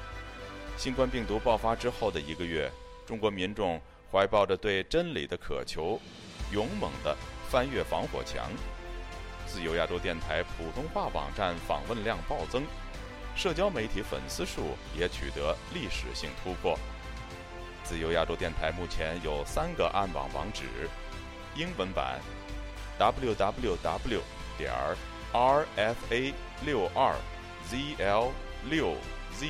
[0.81, 2.67] 新冠病毒爆发之后的一个月，
[3.05, 3.79] 中国民众
[4.11, 6.01] 怀抱着对真理的渴求，
[6.51, 7.15] 勇猛地
[7.51, 8.49] 翻越防火墙。
[9.45, 12.63] 自由亚洲电台普通话网站访问量暴增，
[13.35, 16.75] 社交媒体粉丝数也取得历史性突破。
[17.83, 20.63] 自由亚洲电台目前有三个暗网网址：
[21.55, 22.19] 英文版
[22.97, 24.19] www
[24.57, 24.73] 点
[25.31, 26.33] rfa
[26.65, 27.15] 六二
[27.69, 28.31] zl
[28.67, 28.95] 六
[29.37, 29.47] z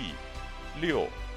[0.81, 1.07] 六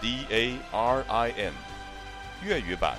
[0.00, 1.52] d a r i n
[2.42, 2.96] 粤语版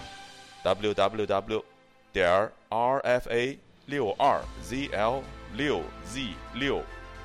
[0.63, 1.63] www
[2.11, 5.23] 点儿 r f a 六二 z l
[5.53, 6.83] 六 z 六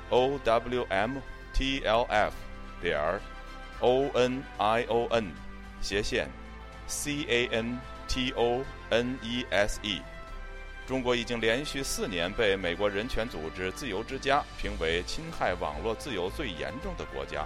[0.09, 1.17] o w m
[1.53, 2.33] t l f
[2.81, 3.19] 点儿
[3.79, 5.31] o n i o n
[5.81, 6.27] 斜线
[6.87, 10.01] c a n t o n e s e。
[10.85, 17.45] 中国已经连续四年被美国人权组织自由之家评为侵害网络自由最严重的国家。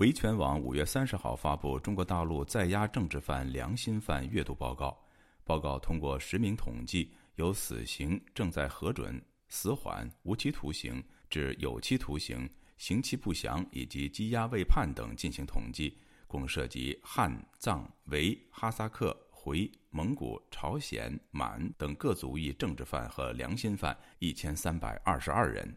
[0.00, 4.98] 维权网五月三十号发布中国大陆在押政治犯良心犯阅读报告。
[5.44, 12.48] 报告通过实名统计，由死刑正在核准、死缓、无期徒刑至有期徒刑、
[12.78, 25.76] 刑期不详以及羁押未判等进行统计，共涉及汉、藏、维、哈萨克、回、蒙古、朝鲜、满等各族裔政治犯和良心犯一千三百二十二人。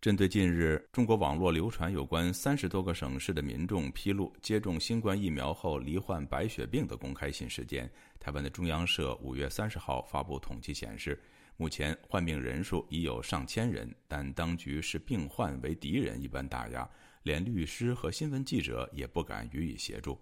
[0.00, 7.90] 针对近日中国网络流传有关三十多个省市的民众披露接种新冠疫苗后罹患白血病的公开信事件，
[8.20, 11.20] 台湾的中央社五月三十号发布统计显示，
[11.56, 16.88] 目前患病人数已有上千人，但当局视病患为敌人一般打压，
[17.24, 20.16] 连律师和新闻记者也不敢予以协助。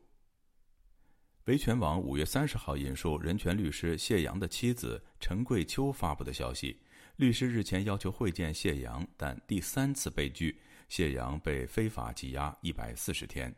[1.45, 6.81] 维权网五月三十号引述人权律师谢阳的妻子陈桂秋发布的消息。
[7.17, 10.55] 律师日前要求会见谢阳，但第三次被拒。
[10.89, 13.53] 谢阳被非法羁押一百四十天。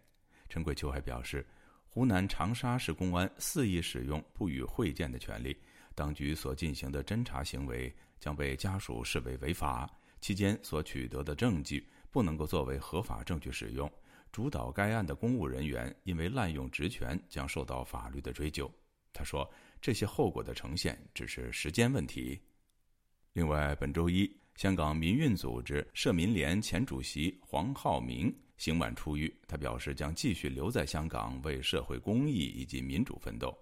[0.49, 1.45] 陈桂秋还表示，
[1.85, 5.55] 湖南长沙市公安肆意使用不予会见的权利，
[5.97, 9.91] 当局所进行的侦查行为将被家属视为违法。
[10.21, 13.91] 期间所取得的证据不能够作为合法证据使用。
[14.31, 18.73] 主导该案的公务人员因为滥用职权，将受到法律的追究。
[19.13, 19.49] 他说，
[19.81, 22.41] 这些后果的呈现只是时间问题。
[23.33, 29.33] 另外，本周一，香港民运组织社民联前主席黄浩明刑满出狱。
[29.47, 33.57] 他表示将继续留在香港为社会公益以及民主奋斗。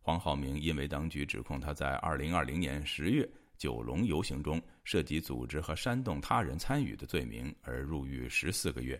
[0.00, 8.98] 黄浩明因为当局指控他在2020年10月九龙游行中涉及组织和煽动他人参与的罪名而入狱十四个月。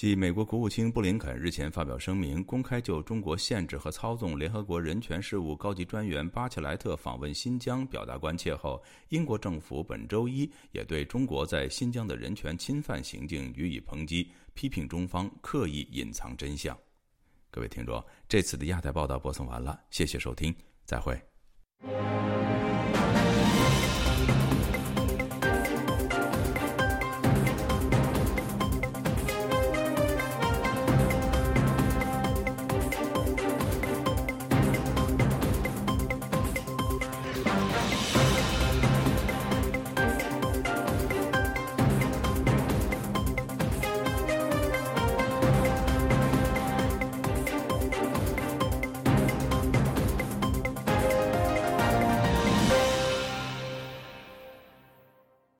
[0.00, 16.74] 继美国国务卿布林肯日前发表声明，公开就中国限制和操纵联合国人权事务高级专员巴切莱特访问新疆表达关切后，英国政府本周一也对中国在新疆的人权侵犯行径予以抨击，批评中方刻意隐藏真相。
[17.50, 20.54] 各位听众，这次的亚太报道播送完了，谢谢收听，
[20.86, 21.20] 再会。